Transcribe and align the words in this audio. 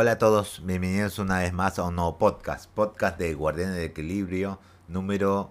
Hola 0.00 0.12
a 0.12 0.18
todos, 0.18 0.64
bienvenidos 0.64 1.18
una 1.18 1.40
vez 1.40 1.52
más 1.52 1.76
a 1.80 1.82
un 1.82 1.96
nuevo 1.96 2.18
podcast, 2.18 2.70
podcast 2.70 3.18
de 3.18 3.34
Guardianes 3.34 3.74
del 3.74 3.86
Equilibrio, 3.86 4.60
número... 4.86 5.50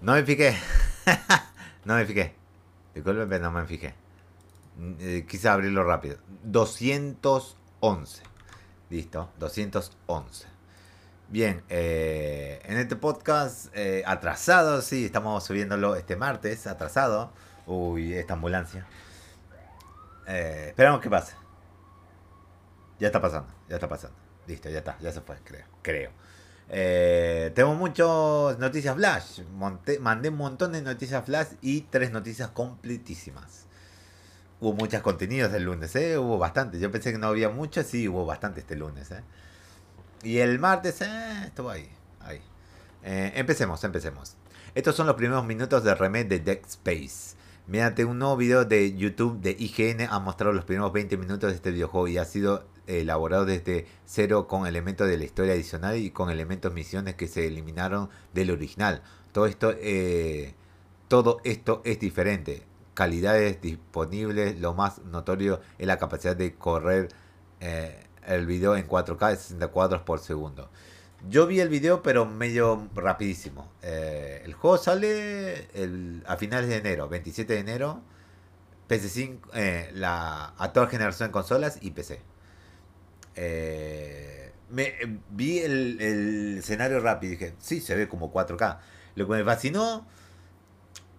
No 0.00 0.14
me 0.14 0.24
fijé, 0.24 0.56
no 1.84 1.96
me 1.96 2.06
fijé, 2.06 2.34
disculpen, 2.94 3.42
no 3.42 3.50
me 3.50 3.66
fijé. 3.66 3.94
Eh, 5.00 5.26
quise 5.28 5.50
abrirlo 5.50 5.84
rápido. 5.84 6.16
211, 6.44 8.22
listo, 8.88 9.28
211. 9.38 10.46
Bien, 11.28 11.62
eh, 11.68 12.62
en 12.64 12.78
este 12.78 12.96
podcast 12.96 13.66
eh, 13.74 14.02
atrasado, 14.06 14.80
sí, 14.80 15.04
estamos 15.04 15.44
subiéndolo 15.44 15.94
este 15.94 16.16
martes, 16.16 16.66
atrasado. 16.66 17.32
Uy, 17.66 18.14
esta 18.14 18.32
ambulancia. 18.32 18.86
Eh, 20.26 20.68
esperamos 20.68 21.02
que 21.02 21.10
pase. 21.10 21.43
Ya 23.04 23.08
está 23.08 23.20
pasando, 23.20 23.52
ya 23.68 23.74
está 23.74 23.86
pasando. 23.86 24.16
Listo, 24.46 24.70
ya 24.70 24.78
está, 24.78 24.96
ya 24.98 25.12
se 25.12 25.20
fue, 25.20 25.36
creo. 25.44 25.66
Creo. 25.82 26.10
Eh, 26.70 27.52
tengo 27.54 27.74
muchas 27.74 28.58
noticias 28.58 28.96
flash. 28.96 29.42
Monté- 29.54 29.98
mandé 30.00 30.30
un 30.30 30.36
montón 30.38 30.72
de 30.72 30.80
noticias 30.80 31.22
flash 31.22 31.48
y 31.60 31.82
tres 31.82 32.12
noticias 32.12 32.48
completísimas. 32.48 33.66
Hubo 34.58 34.72
muchos 34.72 35.02
contenidos 35.02 35.52
el 35.52 35.64
lunes, 35.64 35.94
¿eh? 35.96 36.16
Hubo 36.16 36.38
bastante. 36.38 36.78
Yo 36.78 36.90
pensé 36.90 37.12
que 37.12 37.18
no 37.18 37.26
había 37.26 37.50
mucho, 37.50 37.82
sí, 37.82 38.08
hubo 38.08 38.24
bastante 38.24 38.60
este 38.60 38.74
lunes, 38.74 39.10
¿eh? 39.10 39.20
Y 40.22 40.38
el 40.38 40.58
martes, 40.58 41.02
eh, 41.02 41.42
estuvo 41.44 41.68
ahí, 41.68 41.90
ahí. 42.20 42.40
Eh, 43.02 43.32
empecemos, 43.34 43.84
empecemos. 43.84 44.36
Estos 44.74 44.96
son 44.96 45.06
los 45.06 45.16
primeros 45.16 45.44
minutos 45.44 45.84
de 45.84 45.94
remake 45.94 46.28
de 46.28 46.40
Dead 46.40 46.60
Space. 46.66 47.36
Mediante 47.66 48.06
un 48.06 48.18
nuevo 48.18 48.38
video 48.38 48.64
de 48.64 48.96
YouTube 48.96 49.42
de 49.42 49.50
IGN 49.58 50.08
ha 50.10 50.18
mostrado 50.20 50.54
los 50.54 50.64
primeros 50.64 50.90
20 50.94 51.18
minutos 51.18 51.50
de 51.50 51.56
este 51.56 51.70
videojuego 51.70 52.08
y 52.08 52.16
ha 52.16 52.24
sido 52.24 52.66
elaborado 52.86 53.44
desde 53.44 53.86
cero 54.04 54.46
con 54.46 54.66
elementos 54.66 55.08
de 55.08 55.18
la 55.18 55.24
historia 55.24 55.54
adicional 55.54 55.96
y 55.96 56.10
con 56.10 56.30
elementos 56.30 56.72
misiones 56.72 57.14
que 57.14 57.28
se 57.28 57.46
eliminaron 57.46 58.10
del 58.32 58.50
original. 58.50 59.02
Todo 59.32 59.46
esto, 59.46 59.74
eh, 59.78 60.54
todo 61.08 61.40
esto 61.44 61.82
es 61.84 61.98
diferente. 61.98 62.62
Calidades 62.94 63.60
disponibles, 63.60 64.60
lo 64.60 64.74
más 64.74 64.98
notorio 65.04 65.60
es 65.78 65.86
la 65.86 65.98
capacidad 65.98 66.36
de 66.36 66.54
correr 66.54 67.08
eh, 67.60 68.06
el 68.26 68.46
video 68.46 68.76
en 68.76 68.86
4K 68.86 69.30
de 69.30 69.36
60 69.36 69.68
cuadros 69.68 70.02
por 70.02 70.20
segundo. 70.20 70.70
Yo 71.28 71.46
vi 71.46 71.60
el 71.60 71.68
video, 71.70 72.02
pero 72.02 72.26
medio 72.26 72.88
rapidísimo. 72.94 73.72
Eh, 73.82 74.42
el 74.44 74.52
juego 74.54 74.76
sale 74.76 75.68
a 76.26 76.36
finales 76.36 76.68
de 76.68 76.76
enero, 76.76 77.08
27 77.08 77.54
de 77.54 77.60
enero. 77.60 78.02
PC5, 78.88 79.38
eh, 79.54 79.90
la, 79.94 80.54
a 80.58 80.72
toda 80.72 80.86
generación 80.88 81.30
de 81.30 81.32
consolas 81.32 81.78
y 81.80 81.92
PC. 81.92 82.20
Eh, 83.36 84.52
me, 84.70 84.82
eh, 84.82 85.18
vi 85.30 85.58
el, 85.60 86.00
el 86.00 86.58
escenario 86.58 87.00
rápido 87.00 87.32
y 87.32 87.36
dije, 87.36 87.54
sí, 87.58 87.80
se 87.80 87.94
ve 87.94 88.08
como 88.08 88.32
4K. 88.32 88.78
Lo 89.16 89.26
que 89.26 89.32
me 89.32 89.44
fascinó 89.44 90.06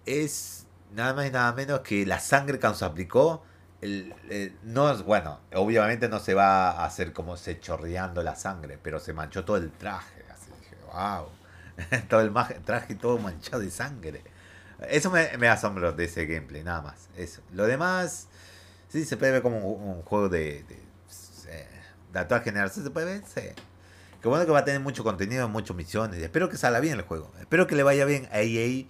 es 0.04 0.66
nada 0.94 1.14
más 1.14 1.26
y 1.26 1.30
nada 1.30 1.52
menos 1.52 1.80
que 1.80 2.06
la 2.06 2.20
sangre 2.20 2.58
que 2.58 2.66
nos 2.66 2.82
aplicó. 2.82 3.42
El, 3.82 4.14
no 4.62 4.90
es 4.90 5.02
bueno, 5.02 5.40
obviamente 5.54 6.08
no 6.08 6.18
se 6.18 6.34
va 6.34 6.70
a 6.70 6.86
hacer 6.86 7.12
como 7.12 7.36
se 7.36 7.60
chorreando 7.60 8.22
la 8.22 8.34
sangre, 8.34 8.78
pero 8.82 8.98
se 8.98 9.12
manchó 9.12 9.44
todo 9.44 9.58
el 9.58 9.70
traje. 9.70 10.24
Así 10.32 10.50
dije, 10.60 10.76
wow, 10.92 11.28
todo 12.08 12.20
el 12.22 12.32
traje 12.64 12.94
todo 12.94 13.18
manchado 13.18 13.60
de 13.60 13.70
sangre. 13.70 14.22
Eso 14.88 15.10
me, 15.10 15.36
me 15.38 15.48
asombró 15.48 15.92
de 15.92 16.04
ese 16.04 16.26
gameplay, 16.26 16.64
nada 16.64 16.82
más. 16.82 17.08
Eso. 17.16 17.42
Lo 17.52 17.66
demás, 17.66 18.28
sí, 18.88 19.04
se 19.04 19.16
puede 19.16 19.32
ver 19.32 19.42
como 19.42 19.58
un, 19.58 20.02
juego 20.02 20.28
de, 20.28 20.64
de, 20.64 20.82
eh, 21.48 21.68
de 22.16 22.22
actual 22.22 22.42
generación. 22.42 22.84
Se 22.84 22.90
puede 22.90 23.22
sí. 23.24 23.52
Qué 24.20 24.28
bueno 24.28 24.44
que 24.44 24.52
va 24.52 24.60
a 24.60 24.64
tener 24.64 24.80
mucho 24.80 25.04
contenido, 25.04 25.48
muchas 25.48 25.76
misiones. 25.76 26.22
Espero 26.22 26.48
que 26.48 26.56
salga 26.56 26.80
bien 26.80 26.94
el 26.94 27.02
juego. 27.02 27.30
Espero 27.38 27.66
que 27.66 27.76
le 27.76 27.82
vaya 27.82 28.04
bien 28.04 28.28
a 28.32 28.40
EA. 28.40 28.86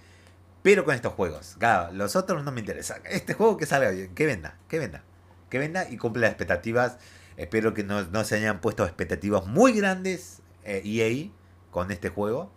Pero 0.63 0.85
con 0.85 0.95
estos 0.95 1.13
juegos. 1.13 1.57
Claro, 1.59 1.93
los 1.93 2.17
otros 2.17 2.43
no 2.43 2.53
me 2.53 2.61
interesan. 2.61 3.01
Este 3.05 3.35
juego 3.35 3.57
que 3.57 3.67
salga 3.67 3.91
bien, 3.91 4.15
que 4.15 4.27
venda, 4.27 4.57
que 4.69 4.79
venda. 4.79 5.03
Que 5.51 5.59
venda 5.59 5.89
y 5.91 5.97
cumple 5.97 6.23
las 6.23 6.31
expectativas. 6.31 6.99
Espero 7.37 7.75
que 7.75 7.85
no, 7.85 8.03
no 8.05 8.25
se 8.25 8.37
hayan 8.37 8.61
puesto 8.61 8.85
expectativas 8.85 9.47
muy 9.47 9.73
grandes 9.75 10.41
eh, 10.65 10.83
EA 10.85 11.31
con 11.71 11.91
este 11.91 12.09
juego. 12.09 12.51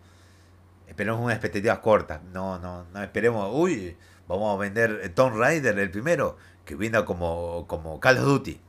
Esperemos 0.88 1.20
unas 1.20 1.34
expectativas 1.34 1.80
cortas. 1.80 2.22
No, 2.32 2.58
no, 2.58 2.84
no 2.84 3.02
esperemos. 3.02 3.50
Uy, 3.52 3.96
vamos 4.26 4.56
a 4.56 4.58
vender 4.58 5.12
Tomb 5.14 5.36
Raider 5.36 5.78
el 5.78 5.90
primero. 5.90 6.36
Que 6.64 6.74
venda 6.74 7.04
como, 7.04 7.66
como 7.66 8.00
Call 8.00 8.18
of 8.18 8.24
Duty. 8.24 8.60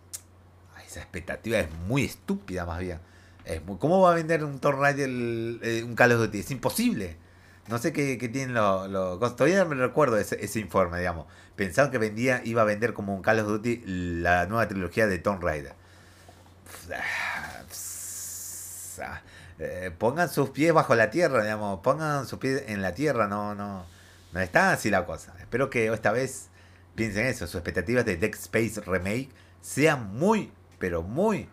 Esa 0.92 1.00
expectativa 1.00 1.58
es 1.58 1.72
muy 1.88 2.04
estúpida 2.04 2.66
más 2.66 2.80
bien. 2.80 3.00
Es 3.46 3.62
¿Cómo 3.80 4.02
va 4.02 4.12
a 4.12 4.16
vender 4.16 4.44
un 4.44 4.60
Tomb 4.60 4.78
Raider 4.78 5.10
eh, 5.10 5.84
un 5.86 5.96
Call 5.96 6.12
of 6.12 6.20
Duty? 6.20 6.40
Es 6.40 6.52
imposible. 6.52 7.16
No 7.70 7.78
sé 7.78 7.94
qué, 7.94 8.18
tienen 8.18 8.54
los... 8.54 9.18
cosas. 9.18 9.38
Todavía 9.38 9.64
me 9.64 9.76
recuerdo 9.76 10.18
ese, 10.18 10.60
informe, 10.60 11.00
digamos. 11.00 11.28
Pensaban 11.56 11.92
que 11.92 11.98
vendía, 11.98 12.42
iba 12.44 12.64
a 12.64 12.66
vender 12.66 12.94
como 12.94 13.16
un 13.16 13.22
Call 13.22 13.40
of 13.40 13.48
Duty 13.48 13.84
la 13.86 14.48
nueva 14.48 14.68
trilogía 14.68 15.08
de 15.08 15.18
Tomb 15.18 15.42
Raider. 15.42 15.74
Eh, 19.60 19.92
pongan 19.98 20.28
sus 20.28 20.50
pies 20.50 20.74
bajo 20.74 20.94
la 20.96 21.10
tierra, 21.10 21.42
digamos. 21.42 21.80
Pongan 21.80 22.28
sus 22.28 22.38
pies 22.38 22.66
en 22.68 22.82
la 22.82 22.94
tierra, 22.94 23.28
no, 23.28 23.56
no. 23.56 23.86
No 24.34 24.40
está 24.42 24.74
así 24.74 24.90
la 24.90 25.06
cosa. 25.06 25.34
Espero 25.40 25.70
que 25.70 25.88
esta 25.88 26.12
vez 26.12 26.50
piensen 26.96 27.28
eso. 27.28 27.48
Sus 27.48 27.56
expectativas 27.56 28.04
de 28.04 28.18
Dead 28.18 28.34
Space 28.34 28.82
Remake 28.82 29.30
sean 29.62 30.18
muy, 30.18 30.52
pero 30.82 31.04
muy 31.04 31.48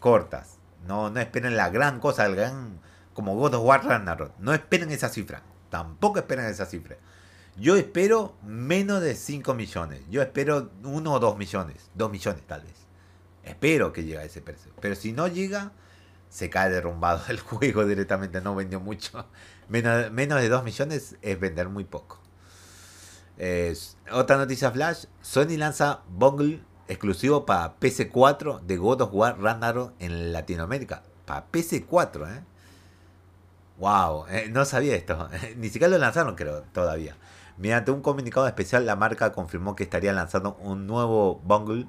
cortas. 0.00 0.58
No, 0.86 1.08
no 1.08 1.20
esperen 1.20 1.56
la 1.56 1.70
gran 1.70 2.00
cosa, 2.00 2.26
el 2.26 2.34
gran 2.34 2.80
como 3.14 3.36
God 3.36 3.54
of 3.54 3.64
War 3.64 3.84
Ragnarok. 3.84 4.32
No 4.38 4.52
esperen 4.52 4.90
esa 4.90 5.08
cifra. 5.08 5.42
Tampoco 5.70 6.18
esperen 6.18 6.46
esa 6.46 6.66
cifra. 6.66 6.96
Yo 7.56 7.76
espero 7.76 8.34
menos 8.42 9.00
de 9.00 9.14
5 9.14 9.54
millones. 9.54 10.02
Yo 10.10 10.20
espero 10.20 10.72
1 10.82 11.12
o 11.12 11.18
2 11.20 11.38
millones. 11.38 11.90
2 11.94 12.10
millones 12.10 12.42
tal 12.46 12.62
vez. 12.62 12.74
Espero 13.44 13.92
que 13.92 14.02
llegue 14.02 14.18
a 14.18 14.24
ese 14.24 14.42
precio. 14.42 14.72
Pero 14.80 14.96
si 14.96 15.12
no 15.12 15.28
llega, 15.28 15.72
se 16.28 16.50
cae 16.50 16.70
derrumbado 16.70 17.22
el 17.28 17.38
juego 17.38 17.86
directamente. 17.86 18.40
No 18.40 18.54
vendió 18.56 18.80
mucho. 18.80 19.26
Menos, 19.68 20.10
menos 20.10 20.40
de 20.40 20.48
2 20.48 20.64
millones 20.64 21.16
es 21.22 21.38
vender 21.38 21.68
muy 21.68 21.84
poco. 21.84 22.20
Otra 24.10 24.36
noticia 24.36 24.70
flash. 24.72 25.04
Sony 25.20 25.56
lanza 25.56 26.02
Bungle 26.08 26.71
exclusivo 26.88 27.46
para 27.46 27.78
PC4 27.78 28.60
de 28.60 28.76
God 28.76 29.02
of 29.02 29.10
War 29.12 29.40
Ragnarok 29.40 29.92
en 29.98 30.32
Latinoamérica. 30.32 31.02
Para 31.24 31.50
PC4, 31.50 32.36
¿eh? 32.36 32.44
Wow, 33.78 34.26
eh, 34.28 34.48
no 34.50 34.64
sabía 34.64 34.94
esto. 34.94 35.28
Ni 35.56 35.68
siquiera 35.68 35.88
lo 35.88 35.98
lanzaron, 35.98 36.34
creo, 36.34 36.62
todavía. 36.72 37.16
Mediante 37.58 37.90
un 37.90 38.00
comunicado 38.00 38.46
especial, 38.46 38.86
la 38.86 38.96
marca 38.96 39.32
confirmó 39.32 39.76
que 39.76 39.84
estaría 39.84 40.12
lanzando 40.12 40.56
un 40.60 40.86
nuevo 40.86 41.40
bungle 41.44 41.86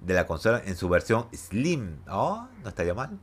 de 0.00 0.14
la 0.14 0.26
consola 0.26 0.62
en 0.64 0.76
su 0.76 0.88
versión 0.88 1.26
Slim. 1.32 1.98
Oh, 2.08 2.46
no 2.62 2.68
estaría 2.68 2.94
mal. 2.94 3.18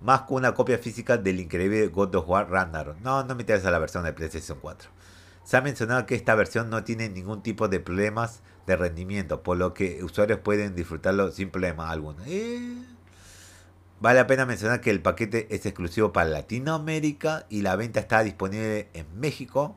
Más 0.00 0.22
que 0.22 0.34
una 0.34 0.54
copia 0.54 0.78
física 0.78 1.16
del 1.16 1.40
increíble 1.40 1.88
God 1.88 2.14
of 2.14 2.28
War 2.28 2.50
Ragnarok. 2.50 2.98
No, 3.00 3.24
no 3.24 3.34
me 3.34 3.42
interesa 3.42 3.70
la 3.70 3.78
versión 3.78 4.04
de 4.04 4.12
PlayStation 4.12 4.58
4. 4.60 4.90
Se 5.44 5.56
ha 5.56 5.60
mencionado 5.60 6.06
que 6.06 6.14
esta 6.14 6.34
versión 6.34 6.68
no 6.70 6.84
tiene 6.84 7.08
ningún 7.08 7.42
tipo 7.42 7.68
de 7.68 7.80
problemas 7.80 8.42
de 8.66 8.76
rendimiento, 8.76 9.42
por 9.42 9.56
lo 9.56 9.74
que 9.74 10.02
usuarios 10.02 10.40
pueden 10.40 10.74
disfrutarlo 10.74 11.30
sin 11.30 11.50
problema 11.50 11.90
alguno. 11.90 12.18
Vale 14.00 14.18
la 14.18 14.26
pena 14.26 14.44
mencionar 14.44 14.80
que 14.80 14.90
el 14.90 15.00
paquete 15.00 15.46
es 15.54 15.64
exclusivo 15.64 16.12
para 16.12 16.28
Latinoamérica 16.28 17.46
y 17.48 17.62
la 17.62 17.76
venta 17.76 18.00
está 18.00 18.22
disponible 18.22 18.88
en 18.92 19.06
México, 19.18 19.76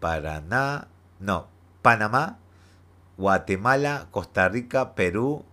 Paraná, 0.00 0.88
no, 1.20 1.48
Panamá, 1.80 2.38
Guatemala, 3.16 4.08
Costa 4.10 4.48
Rica, 4.48 4.94
Perú 4.94 5.44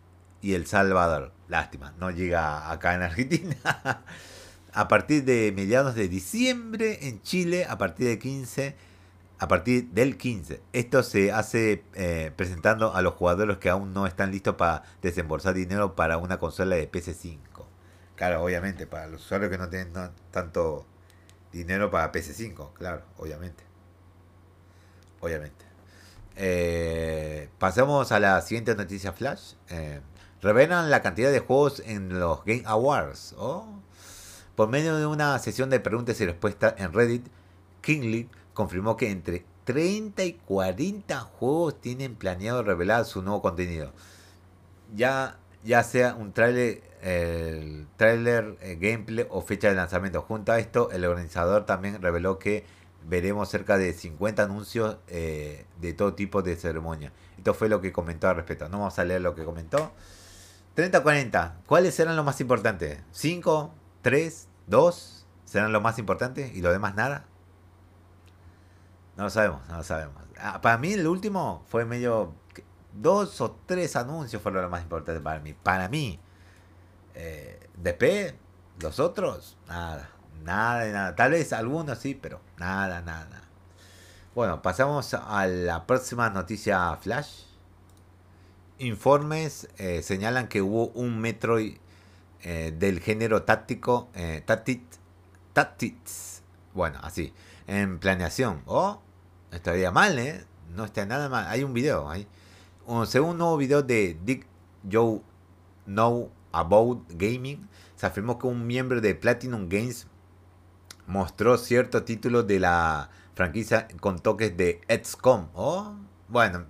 y 0.42 0.54
El 0.54 0.66
Salvador. 0.66 1.34
Lástima, 1.48 1.94
no 2.00 2.10
llega 2.10 2.72
acá 2.72 2.96
en 2.96 3.04
Argentina. 3.04 3.56
a 4.74 4.88
partir 4.88 5.24
de 5.26 5.52
mediados 5.56 5.96
de 5.96 6.08
diciembre 6.08 7.08
en 7.08 7.22
Chile, 7.22 7.66
a 7.66 7.78
partir 7.78 8.08
de 8.08 8.20
15, 8.20 8.76
a 9.40 9.48
partir 9.48 9.90
del 9.92 10.18
15. 10.18 10.62
Esto 10.74 11.02
se 11.02 11.32
hace 11.32 11.84
eh, 11.94 12.32
presentando 12.36 12.94
a 12.94 13.02
los 13.02 13.14
jugadores 13.14 13.58
que 13.58 13.70
aún 13.70 13.94
no 13.94 14.06
están 14.06 14.32
listos 14.32 14.56
para 14.56 14.84
desembolsar 15.02 15.54
dinero 15.54 15.96
para 15.96 16.18
una 16.18 16.38
consola 16.38 16.76
de 16.76 16.92
PC5. 16.92 17.40
Claro, 18.16 18.44
obviamente, 18.44 18.86
para 18.86 19.08
los 19.08 19.24
usuarios 19.24 19.50
que 19.50 19.58
no 19.58 19.70
tienen 19.70 19.94
tanto 20.32 20.86
dinero 21.54 21.90
para 21.90 22.12
PC5, 22.12 22.74
claro, 22.74 23.04
obviamente. 23.18 23.64
Obviamente. 25.22 25.66
Eh, 26.36 27.50
pasamos 27.60 28.12
a 28.12 28.20
la 28.20 28.42
siguiente 28.42 28.76
noticia 28.76 29.14
flash. 29.14 29.54
Eh, 29.70 30.02
revelan 30.42 30.90
la 30.90 31.02
cantidad 31.02 31.32
de 31.32 31.40
juegos 31.40 31.82
en 31.86 32.20
los 32.20 32.44
Game 32.44 32.64
Awards. 32.66 33.36
Oh. 33.38 33.80
Por 34.56 34.68
medio 34.68 34.98
de 34.98 35.06
una 35.06 35.40
sesión 35.40 35.70
de 35.70 35.80
preguntas 35.80 36.20
y 36.20 36.26
respuestas 36.26 36.74
en 36.78 36.92
Reddit, 36.92 37.26
Kingly 37.82 38.30
confirmó 38.60 38.98
que 38.98 39.10
entre 39.10 39.46
30 39.64 40.22
y 40.26 40.34
40 40.34 41.18
juegos 41.22 41.80
tienen 41.80 42.16
planeado 42.16 42.62
revelar 42.62 43.06
su 43.06 43.22
nuevo 43.22 43.42
contenido. 43.42 43.94
Ya 44.94 45.40
ya 45.64 45.82
sea 45.84 46.14
un 46.16 46.34
trailer, 46.34 46.84
el 47.02 47.88
trailer, 47.96 48.58
eh, 48.60 48.78
gameplay 48.82 49.26
o 49.30 49.42
fecha 49.42 49.70
de 49.70 49.76
lanzamiento. 49.76 50.22
Junto 50.24 50.52
a 50.52 50.60
esto, 50.60 50.92
el 50.92 51.06
organizador 51.06 51.66
también 51.66 52.02
reveló 52.02 52.38
que 52.38 52.66
veremos 53.08 53.48
cerca 53.48 53.78
de 53.78 53.94
50 53.94 54.44
anuncios 54.44 54.98
eh, 55.08 55.66
de 55.80 55.94
todo 55.94 56.16
tipo 56.16 56.42
de 56.42 56.58
ceremonia. 56.58 57.14
Esto 57.38 57.54
fue 57.54 57.70
lo 57.70 57.80
que 57.80 57.94
comentó 57.94 58.28
al 58.28 58.36
respecto. 58.36 58.68
No 58.68 58.80
vamos 58.80 59.00
a 59.00 59.06
leer 59.06 59.22
lo 59.22 59.36
que 59.36 59.46
comentó. 59.46 59.94
30-40. 60.76 61.54
¿Cuáles 61.66 61.96
serán 61.96 62.18
los 62.18 62.26
más 62.26 62.42
importantes? 62.42 63.00
¿5? 63.14 63.72
¿3? 64.04 64.48
¿2? 64.70 65.24
¿Serán 65.46 65.72
los 65.72 65.82
más 65.82 65.98
importantes? 65.98 66.54
¿Y 66.54 66.62
lo 66.62 66.74
demás 66.74 66.96
nada? 66.96 67.26
No 69.20 69.26
lo 69.26 69.30
sabemos, 69.30 69.68
no 69.68 69.76
lo 69.76 69.84
sabemos. 69.84 70.16
Ah, 70.40 70.62
para 70.62 70.78
mí 70.78 70.94
el 70.94 71.06
último 71.06 71.66
fue 71.68 71.84
medio... 71.84 72.34
Dos 72.94 73.42
o 73.42 73.52
tres 73.66 73.98
anuncios 73.98 74.42
fueron 74.42 74.62
los 74.62 74.72
más 74.72 74.82
importantes 74.82 75.22
para 75.22 75.42
mí. 75.42 75.54
Para 75.54 75.90
mí. 75.90 76.18
Eh, 77.16 77.68
después, 77.76 78.34
los 78.80 78.98
otros, 79.02 79.58
nada. 79.68 80.10
Nada 80.42 80.86
nada. 80.86 81.16
Tal 81.16 81.32
vez 81.32 81.52
algunos 81.52 82.00
sí, 82.00 82.16
pero 82.16 82.40
nada, 82.58 83.02
nada. 83.02 83.42
Bueno, 84.34 84.62
pasamos 84.62 85.14
a 85.14 85.48
la 85.48 85.86
próxima 85.86 86.30
noticia 86.30 86.96
flash. 86.96 87.42
Informes 88.78 89.68
eh, 89.78 90.02
señalan 90.02 90.48
que 90.48 90.62
hubo 90.62 90.88
un 90.92 91.20
Metroid 91.20 91.76
eh, 92.42 92.74
del 92.74 93.02
género 93.02 93.44
táctico, 93.44 94.08
eh, 94.16 94.42
Tactics, 94.46 96.42
bueno, 96.74 97.00
así, 97.04 97.34
en 97.68 98.00
planeación. 98.00 98.64
Estaría 99.52 99.92
mal, 99.92 100.20
¿eh? 100.20 100.46
No 100.76 100.86
está 100.86 101.06
nada 101.06 101.30
mal. 101.30 101.48
Hay 101.48 101.64
un 101.64 101.74
video 101.74 102.10
ahí. 102.10 102.28
según 103.06 103.32
un 103.32 103.38
nuevo 103.40 103.58
video 103.58 103.82
de 103.82 104.18
Dick 104.24 104.46
Joe 104.90 105.22
Know 105.86 106.32
About 106.52 107.06
Gaming, 107.10 107.68
se 107.96 108.06
afirmó 108.06 108.40
que 108.40 108.48
un 108.48 108.66
miembro 108.66 109.02
de 109.02 109.16
Platinum 109.16 109.68
Games 109.68 110.08
mostró 111.08 111.58
cierto 111.58 112.04
título 112.04 112.44
de 112.44 112.60
la 112.60 113.10
franquicia 113.34 113.88
con 114.00 114.20
toques 114.20 114.56
de 114.56 114.82
XCOM. 114.88 115.50
Oh, 115.54 115.96
bueno, 116.28 116.68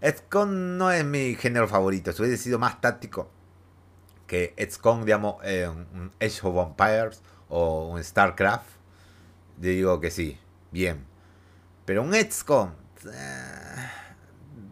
XCOM 0.00 0.76
no 0.76 0.90
es 0.92 1.04
mi 1.04 1.34
género 1.34 1.66
favorito. 1.66 2.12
Si 2.12 2.22
hubiese 2.22 2.42
sido 2.42 2.58
más 2.58 2.80
táctico 2.80 3.30
que 4.26 4.54
XCOM, 4.56 5.04
digamos, 5.04 5.36
eh, 5.42 5.68
un 5.68 6.12
Age 6.20 6.40
of 6.46 6.54
Vampires 6.54 7.22
o 7.48 7.88
un 7.88 8.02
StarCraft, 8.02 8.68
digo 9.58 10.00
que 10.00 10.12
sí, 10.12 10.38
bien. 10.70 11.09
Pero 11.90 12.04
un 12.04 12.14
XCOM, 12.14 12.70
eh, 13.12 13.88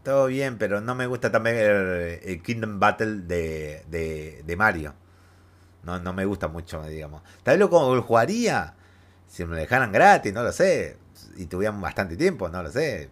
todo 0.04 0.26
bien, 0.26 0.56
pero 0.56 0.80
no 0.80 0.94
me 0.94 1.08
gusta 1.08 1.32
también 1.32 1.56
el, 1.56 2.40
Kingdom 2.44 2.78
Battle 2.78 3.22
de, 3.22 4.44
de, 4.46 4.56
Mario. 4.56 4.94
No, 5.82 5.98
no 5.98 6.12
me 6.12 6.24
gusta 6.26 6.46
mucho, 6.46 6.80
digamos. 6.84 7.22
Tal 7.42 7.58
vez 7.58 7.68
lo 7.68 8.02
jugaría 8.02 8.76
si 9.26 9.44
me 9.44 9.50
lo 9.50 9.56
dejaran 9.56 9.90
gratis, 9.90 10.32
no 10.32 10.44
lo 10.44 10.52
sé. 10.52 10.96
Y 11.36 11.46
tuvieran 11.46 11.80
bastante 11.80 12.16
tiempo, 12.16 12.48
no 12.50 12.62
lo 12.62 12.70
sé. 12.70 13.10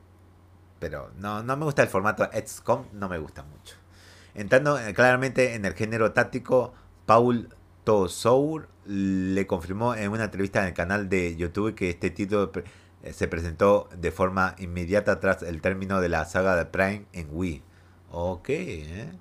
Pero 0.79 1.11
no, 1.17 1.43
no 1.43 1.57
me 1.57 1.65
gusta 1.65 1.83
el 1.83 1.89
formato 1.89 2.31
XCOM, 2.33 2.85
no 2.93 3.09
me 3.09 3.19
gusta 3.19 3.43
mucho. 3.43 3.75
Entrando 4.37 4.79
eh, 4.79 4.95
claramente 4.95 5.57
en 5.57 5.65
el 5.65 5.75
género 5.75 6.13
táctico, 6.13 6.75
Paul 7.07 7.49
Tosour 7.83 8.69
le 8.85 9.49
confirmó 9.49 9.97
en 9.97 10.13
una 10.13 10.27
entrevista 10.27 10.61
en 10.61 10.67
el 10.69 10.75
canal 10.75 11.09
de 11.09 11.35
YouTube 11.35 11.75
que 11.75 11.91
este 11.91 12.11
título 12.11 12.53
se 13.13 13.29
presentó 13.29 13.89
de 13.97 14.11
forma 14.11 14.55
inmediata 14.59 15.21
tras 15.21 15.43
el 15.43 15.61
término 15.61 16.01
de 16.01 16.09
la 16.09 16.25
saga 16.25 16.57
de 16.57 16.67
Prime 16.67 17.07
en 17.13 17.29
Wii. 17.31 17.63
Ok, 18.11 18.49
¿eh? 18.51 19.13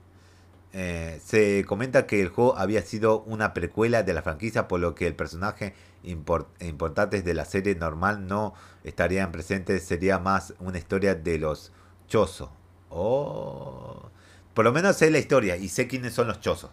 Eh, 0.78 1.22
se 1.24 1.64
comenta 1.66 2.06
que 2.06 2.22
el 2.22 2.28
juego 2.28 2.58
había 2.58 2.82
sido 2.82 3.22
una 3.22 3.54
precuela 3.54 4.04
de 4.04 4.14
la 4.14 4.22
franquicia, 4.22 4.68
por 4.68 4.82
lo 4.82 4.94
que 4.94 5.08
el 5.08 5.16
personaje 5.16 5.74
importante 6.04 7.22
de 7.22 7.34
la 7.34 7.46
serie 7.46 7.76
normal 7.76 8.28
no 8.28 8.54
estarían 8.84 9.32
presentes, 9.32 9.84
sería 9.84 10.20
más 10.20 10.54
una 10.60 10.78
historia 10.78 11.16
de 11.16 11.40
los 11.40 11.72
chozos. 12.10 12.50
Oh. 12.90 14.10
Por 14.54 14.66
lo 14.66 14.74
menos 14.74 14.98
sé 14.98 15.10
la 15.12 15.20
historia 15.20 15.56
y 15.56 15.70
sé 15.70 15.88
quiénes 15.88 16.14
son 16.14 16.28
los 16.28 16.42
chozos. 16.42 16.72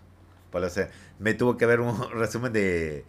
Por 0.50 0.62
lo 0.62 0.69
me 1.20 1.35
tuvo 1.35 1.56
que 1.56 1.67
ver 1.67 1.81
un 1.81 2.11
resumen 2.12 2.53
de, 2.53 3.05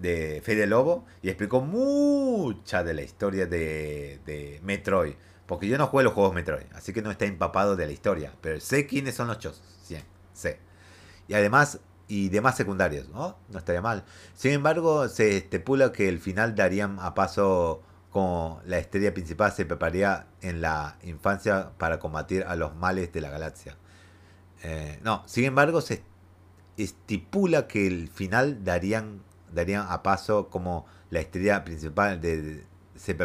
de 0.00 0.40
Fede 0.44 0.66
Lobo 0.66 1.04
y 1.22 1.28
explicó 1.28 1.60
mucha 1.60 2.82
de 2.84 2.94
la 2.94 3.02
historia 3.02 3.46
de, 3.46 4.20
de 4.26 4.60
Metroid. 4.62 5.14
Porque 5.46 5.66
yo 5.66 5.78
no 5.78 5.88
juego 5.88 6.04
los 6.04 6.12
juegos 6.14 6.34
Metroid, 6.34 6.66
así 6.74 6.92
que 6.92 7.02
no 7.02 7.10
está 7.10 7.24
empapado 7.24 7.74
de 7.74 7.86
la 7.86 7.92
historia. 7.92 8.32
Pero 8.40 8.60
sé 8.60 8.86
quiénes 8.86 9.14
son 9.16 9.28
los 9.28 9.38
chozos. 9.38 9.62
Y 11.28 11.34
además, 11.34 11.78
y 12.08 12.28
demás 12.28 12.56
secundarios, 12.56 13.08
¿no? 13.08 13.38
No 13.50 13.58
estaría 13.58 13.80
mal. 13.80 14.04
Sin 14.34 14.50
embargo, 14.50 15.08
se 15.08 15.36
estipula 15.36 15.92
que 15.92 16.08
el 16.08 16.18
final 16.18 16.56
darían 16.56 16.98
a 16.98 17.14
paso 17.14 17.82
con 18.10 18.58
la 18.66 18.78
estrella 18.78 19.14
principal 19.14 19.52
se 19.52 19.64
prepararía 19.64 20.26
en 20.40 20.60
la 20.60 20.98
infancia 21.02 21.70
para 21.78 22.00
combatir 22.00 22.42
a 22.42 22.56
los 22.56 22.74
males 22.74 23.12
de 23.12 23.20
la 23.20 23.30
galaxia. 23.30 23.76
Eh, 24.64 24.98
no, 25.02 25.22
sin 25.26 25.44
embargo, 25.44 25.80
se 25.80 26.02
estipula 26.76 27.68
que 27.68 27.86
el 27.86 28.08
final 28.08 28.64
darían, 28.64 29.22
darían 29.52 29.86
a 29.88 30.02
paso 30.02 30.48
como 30.48 30.86
la 31.10 31.20
estrella 31.20 31.64
principal 31.64 32.20
de, 32.20 32.64
se 32.96 33.16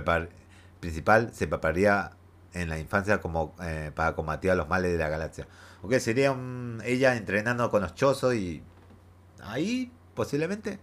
principal 0.80 1.34
se 1.34 1.48
prepararía 1.48 2.12
en 2.54 2.70
la 2.70 2.80
infancia 2.80 3.20
como 3.22 3.54
eh, 3.62 3.92
para 3.94 4.16
combatir 4.16 4.52
a 4.52 4.56
los 4.56 4.68
males 4.68 4.92
de 4.92 4.98
la 4.98 5.10
galaxia. 5.10 5.48
Porque 5.82 6.00
sería 6.00 6.36
ella 6.84 7.16
entrenando 7.16 7.70
con 7.70 7.82
los 7.82 7.94
y 8.34 8.64
ahí 9.44 9.92
posiblemente. 10.14 10.80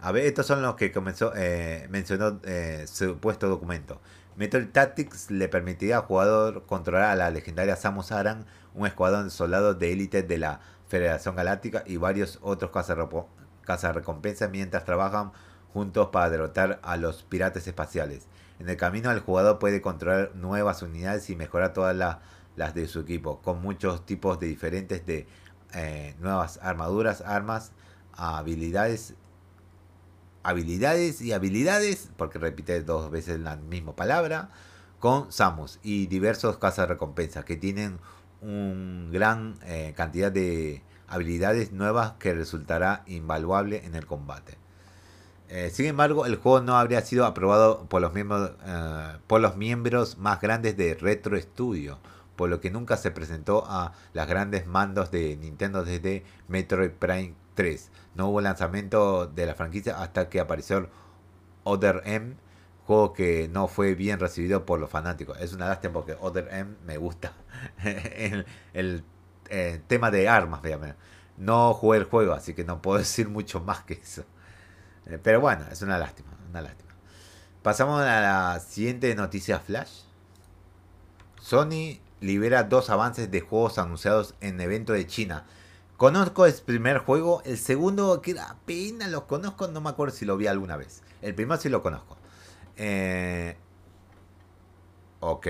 A 0.00 0.12
ver, 0.12 0.26
estos 0.26 0.46
son 0.46 0.62
los 0.62 0.74
que 0.74 0.92
comenzó, 0.92 1.32
eh, 1.36 1.86
mencionó 1.90 2.40
eh, 2.44 2.86
supuesto 2.86 3.48
documento. 3.48 4.00
Metal 4.36 4.66
Tactics 4.68 5.30
le 5.30 5.48
permitiría 5.48 5.98
al 5.98 6.02
jugador 6.02 6.66
controlar 6.66 7.10
a 7.10 7.14
la 7.14 7.30
legendaria 7.30 7.76
Samus 7.76 8.10
Aran, 8.12 8.46
un 8.74 8.86
escuadrón 8.86 9.24
de 9.24 9.30
soldados 9.30 9.78
de 9.78 9.92
élite 9.92 10.22
de 10.22 10.38
la 10.38 10.60
Federación 10.88 11.36
Galáctica 11.36 11.84
y 11.86 11.96
varios 11.96 12.38
otros 12.42 12.70
cazarrecompensas 13.64 14.50
mientras 14.50 14.84
trabajan 14.84 15.32
juntos 15.72 16.08
para 16.12 16.30
derrotar 16.30 16.80
a 16.82 16.96
los 16.96 17.22
piratas 17.22 17.66
espaciales. 17.66 18.26
En 18.60 18.68
el 18.68 18.76
camino 18.76 19.10
el 19.10 19.20
jugador 19.20 19.58
puede 19.58 19.80
controlar 19.80 20.32
nuevas 20.34 20.82
unidades 20.82 21.28
y 21.30 21.36
mejorar 21.36 21.72
todas 21.72 21.96
las 21.96 22.18
las 22.56 22.74
de 22.74 22.86
su 22.86 23.00
equipo, 23.00 23.40
con 23.42 23.60
muchos 23.62 24.06
tipos 24.06 24.38
de 24.38 24.46
diferentes 24.46 25.04
de 25.06 25.26
eh, 25.74 26.14
nuevas 26.20 26.58
armaduras, 26.62 27.20
armas, 27.20 27.72
habilidades, 28.12 29.14
habilidades 30.42 31.20
y 31.20 31.32
habilidades, 31.32 32.10
porque 32.16 32.38
repite 32.38 32.82
dos 32.82 33.10
veces 33.10 33.40
la 33.40 33.56
misma 33.56 33.96
palabra, 33.96 34.50
con 35.00 35.32
Samus 35.32 35.80
y 35.82 36.06
diversos 36.06 36.58
recompensas 36.88 37.44
que 37.44 37.56
tienen 37.56 37.98
una 38.40 39.10
gran 39.10 39.56
eh, 39.64 39.92
cantidad 39.96 40.30
de 40.30 40.82
habilidades 41.08 41.72
nuevas 41.72 42.12
que 42.18 42.34
resultará 42.34 43.02
invaluable 43.06 43.84
en 43.84 43.94
el 43.94 44.06
combate. 44.06 44.58
Eh, 45.48 45.70
sin 45.72 45.86
embargo, 45.86 46.26
el 46.26 46.36
juego 46.36 46.60
no 46.60 46.76
habría 46.76 47.02
sido 47.02 47.26
aprobado 47.26 47.86
por 47.88 48.00
los 48.00 48.12
miembros, 48.14 48.52
por 49.26 49.40
los 49.40 49.56
miembros 49.56 50.18
más 50.18 50.40
grandes 50.40 50.76
de 50.76 50.94
Retro 50.94 51.40
Studio, 51.40 51.98
por 52.36 52.48
lo 52.48 52.60
que 52.60 52.70
nunca 52.70 52.96
se 52.96 53.10
presentó 53.10 53.64
a 53.66 53.92
las 54.12 54.26
grandes 54.26 54.66
mandos 54.66 55.10
de 55.10 55.36
Nintendo 55.36 55.84
desde 55.84 56.24
Metroid 56.48 56.90
Prime 56.90 57.34
3. 57.54 57.90
No 58.14 58.28
hubo 58.28 58.40
lanzamiento 58.40 59.26
de 59.26 59.46
la 59.46 59.54
franquicia 59.54 60.02
hasta 60.02 60.28
que 60.28 60.40
apareció 60.40 60.88
Other 61.64 62.02
M, 62.04 62.36
juego 62.86 63.12
que 63.12 63.48
no 63.48 63.68
fue 63.68 63.94
bien 63.94 64.20
recibido 64.20 64.66
por 64.66 64.80
los 64.80 64.90
fanáticos. 64.90 65.38
Es 65.40 65.52
una 65.52 65.68
lástima 65.68 65.94
porque 65.94 66.16
Other 66.20 66.48
M 66.52 66.76
me 66.84 66.96
gusta. 66.98 67.32
eh, 69.48 69.80
tema 69.86 70.10
de 70.10 70.28
armas, 70.28 70.60
No 71.36 71.74
jugué 71.74 71.98
el 71.98 72.04
juego, 72.04 72.32
así 72.32 72.54
que 72.54 72.64
no 72.64 72.82
puedo 72.82 72.98
decir 73.00 73.28
mucho 73.28 73.60
más 73.60 73.84
que 73.84 73.94
eso. 73.94 74.24
Eh, 75.06 75.18
pero 75.22 75.40
bueno, 75.40 75.64
es 75.70 75.82
una 75.82 75.98
lástima, 75.98 76.30
una 76.50 76.62
lástima. 76.62 76.92
Pasamos 77.62 78.00
a 78.02 78.20
la 78.20 78.60
siguiente 78.60 79.14
noticia 79.14 79.58
flash. 79.58 80.02
Sony 81.40 82.00
libera 82.20 82.64
dos 82.64 82.90
avances 82.90 83.30
de 83.30 83.40
juegos 83.40 83.78
anunciados 83.78 84.34
en 84.40 84.60
evento 84.60 84.92
de 84.92 85.06
China. 85.06 85.44
Conozco 85.96 86.46
el 86.46 86.54
primer 86.54 86.98
juego, 86.98 87.42
el 87.44 87.56
segundo 87.56 88.20
que 88.20 88.38
apenas 88.38 89.10
lo 89.10 89.26
conozco, 89.26 89.68
no 89.68 89.80
me 89.80 89.90
acuerdo 89.90 90.14
si 90.14 90.24
lo 90.24 90.36
vi 90.36 90.46
alguna 90.46 90.76
vez. 90.76 91.02
El 91.22 91.34
primero 91.34 91.60
sí 91.60 91.68
lo 91.68 91.82
conozco. 91.82 92.16
Eh, 92.76 93.56
ok. 95.20 95.46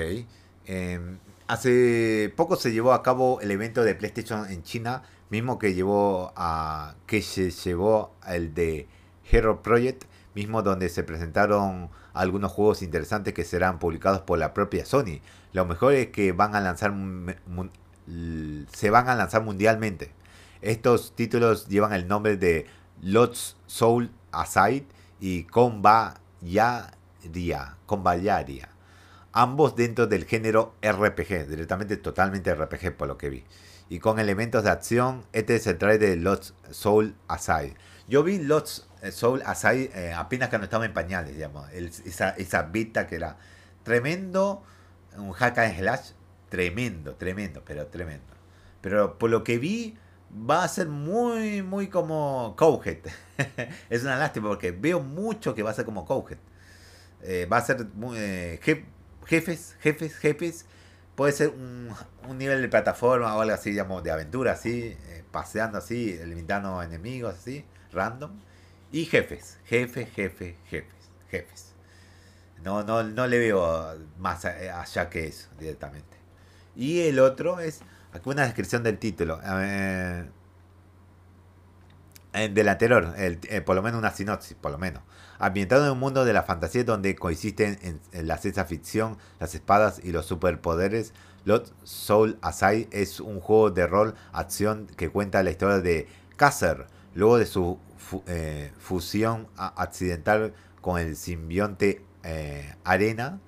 Em, 0.67 1.19
hace 1.47 2.33
poco 2.37 2.57
se 2.57 2.73
llevó 2.73 2.93
a 2.93 3.03
cabo 3.03 3.41
el 3.41 3.51
evento 3.51 3.85
de 3.85 3.95
PlayStation 3.95 4.51
en 4.51 4.63
China, 4.63 5.03
mismo 5.31 5.59
que 5.59 5.75
llevó 5.75 6.33
a 6.37 6.95
que 7.07 7.23
se 7.23 7.51
llevó 7.51 8.15
el 8.27 8.55
de 8.55 8.89
Hero 9.31 9.63
Project, 9.63 10.05
mismo 10.35 10.63
donde 10.63 10.89
se 10.89 11.03
presentaron 11.03 11.91
algunos 12.13 12.53
juegos 12.53 12.83
interesantes 12.83 13.35
que 13.35 13.45
serán 13.45 13.79
publicados 13.79 14.21
por 14.21 14.39
la 14.39 14.55
propia 14.55 14.85
Sony. 14.85 15.21
Lo 15.53 15.65
mejor 15.67 15.95
es 15.95 16.09
que 16.09 16.33
van 16.33 16.55
a 16.55 16.61
lanzar 16.61 16.95
se 18.73 18.91
van 18.91 19.09
a 19.09 19.15
lanzar 19.15 19.43
mundialmente. 19.43 20.11
Estos 20.61 21.15
títulos 21.15 21.69
llevan 21.69 21.93
el 21.93 22.09
nombre 22.09 22.37
de 22.37 22.67
Lots 23.03 23.57
Soul 23.67 24.11
Aside 24.33 24.87
y 25.21 25.45
Combayaria. 25.45 26.95
Ambos 29.37 29.75
dentro 29.75 30.07
del 30.07 30.27
género 30.27 30.77
RPG, 30.81 31.49
directamente 31.49 31.97
totalmente 31.97 32.55
RPG 32.55 32.97
por 32.97 33.09
lo 33.09 33.19
que 33.19 33.31
vi. 33.31 33.45
Y 33.89 33.99
con 33.99 34.21
elementos 34.21 34.63
de 34.63 34.71
acción, 34.71 35.25
este 35.33 35.57
es 35.57 35.67
el 35.67 35.77
trailer 35.77 36.09
de 36.09 36.17
Lots 36.17 36.55
Soul 36.71 37.17
Aside. 37.27 37.75
Yo 38.07 38.23
vi 38.23 38.39
Lots 38.39 38.89
Soul 39.11 39.43
Aside 39.45 39.91
eh, 39.93 40.13
apenas 40.13 40.51
que 40.51 40.59
no 40.59 40.63
estaba 40.63 40.87
en 40.87 40.95
pañales, 40.95 41.35
digamos. 41.35 41.69
esa, 41.73 42.31
esa 42.31 42.63
beta 42.63 43.09
que 43.09 43.17
era 43.17 43.37
tremendo, 43.83 44.63
un 45.17 45.33
hack 45.33 45.59
and 45.59 45.79
slash 45.79 46.11
tremendo, 46.49 47.17
tremendo, 47.17 47.61
pero 47.67 47.89
tremendo. 47.89 48.35
Pero 48.83 49.19
por 49.19 49.31
lo 49.31 49.43
que 49.43 49.59
vi, 49.59 49.99
va 50.49 50.63
a 50.63 50.69
ser 50.69 50.87
muy, 50.87 51.61
muy 51.61 51.89
como 51.89 52.55
Cowhead. 52.57 52.99
es 53.91 54.05
una 54.05 54.17
lástima 54.17 54.47
porque 54.47 54.71
veo 54.71 55.01
mucho 55.01 55.57
que 55.57 55.65
va 55.65 55.73
a 55.73 55.75
ser 55.75 55.85
como 55.85 56.05
Cowhead. 56.05 56.39
Eh, 57.23 57.47
va 57.51 57.57
a 57.57 57.63
ser 57.63 57.85
muy, 57.95 58.17
eh, 58.17 58.61
jefes, 59.25 59.77
jefes, 59.81 60.17
jefes. 60.17 60.67
Puede 61.15 61.33
ser 61.33 61.51
un, 61.51 61.91
un, 62.29 62.39
nivel 62.39 62.61
de 62.61 62.69
plataforma 62.69 63.37
o 63.37 63.41
algo 63.41 63.55
así, 63.55 63.71
digamos, 63.71 64.03
de 64.03 64.11
aventura, 64.11 64.53
así, 64.53 64.97
eh, 65.07 65.25
paseando 65.31 65.79
así, 65.79 66.19
eliminando 66.21 66.83
enemigos, 66.83 67.35
así, 67.35 67.65
random. 67.93 68.33
Y 68.91 69.05
jefes, 69.05 69.59
jefes, 69.65 70.11
jefes, 70.11 70.57
jefes, 70.69 71.11
jefes. 71.31 71.75
No, 72.65 72.83
no, 72.83 73.03
no 73.05 73.27
le 73.27 73.39
veo 73.39 73.97
más 74.19 74.45
allá 74.45 75.09
que 75.09 75.27
eso 75.27 75.49
directamente. 75.59 76.17
Y 76.75 77.03
el 77.03 77.21
otro 77.21 77.61
es 77.61 77.83
Aquí 78.15 78.31
una 78.31 78.45
descripción 78.45 78.85
del 78.85 78.99
título. 78.99 79.41
Eh, 79.45 80.25
del 82.35 82.69
anterior, 82.69 83.15
eh, 83.17 83.61
por 83.61 83.77
lo 83.77 83.83
menos 83.83 83.99
una 83.99 84.11
sinopsis, 84.11 84.57
por 84.61 84.73
lo 84.73 84.79
menos. 84.79 85.03
Ambientado 85.39 85.87
en 85.87 85.93
un 85.93 85.99
mundo 85.99 86.25
de 86.25 86.33
la 86.33 86.43
fantasía 86.43 86.85
donde 86.85 87.15
coexisten 87.15 87.79
en, 88.13 88.27
la 88.27 88.39
ciencia 88.39 88.65
ficción, 88.65 89.17
las 89.39 89.55
espadas 89.55 90.01
y 90.03 90.13
los 90.13 90.27
superpoderes, 90.27 91.13
Lot 91.45 91.73
Soul 91.85 92.39
Asai 92.43 92.89
es 92.91 93.21
un 93.21 93.41
juego 93.41 93.71
de 93.71 93.87
rol 93.87 94.15
acción 94.33 94.89
que 94.97 95.11
cuenta 95.11 95.43
la 95.43 95.51
historia 95.51 95.79
de 95.79 96.09
Kasser, 96.37 96.87
luego 97.15 97.39
de 97.39 97.47
su 97.47 97.79
eh, 98.27 98.73
fusión 98.79 99.47
accidental 99.57 100.55
con 100.81 100.99
el 100.99 101.17
simbionte 101.17 102.03
Arena, 102.85 103.41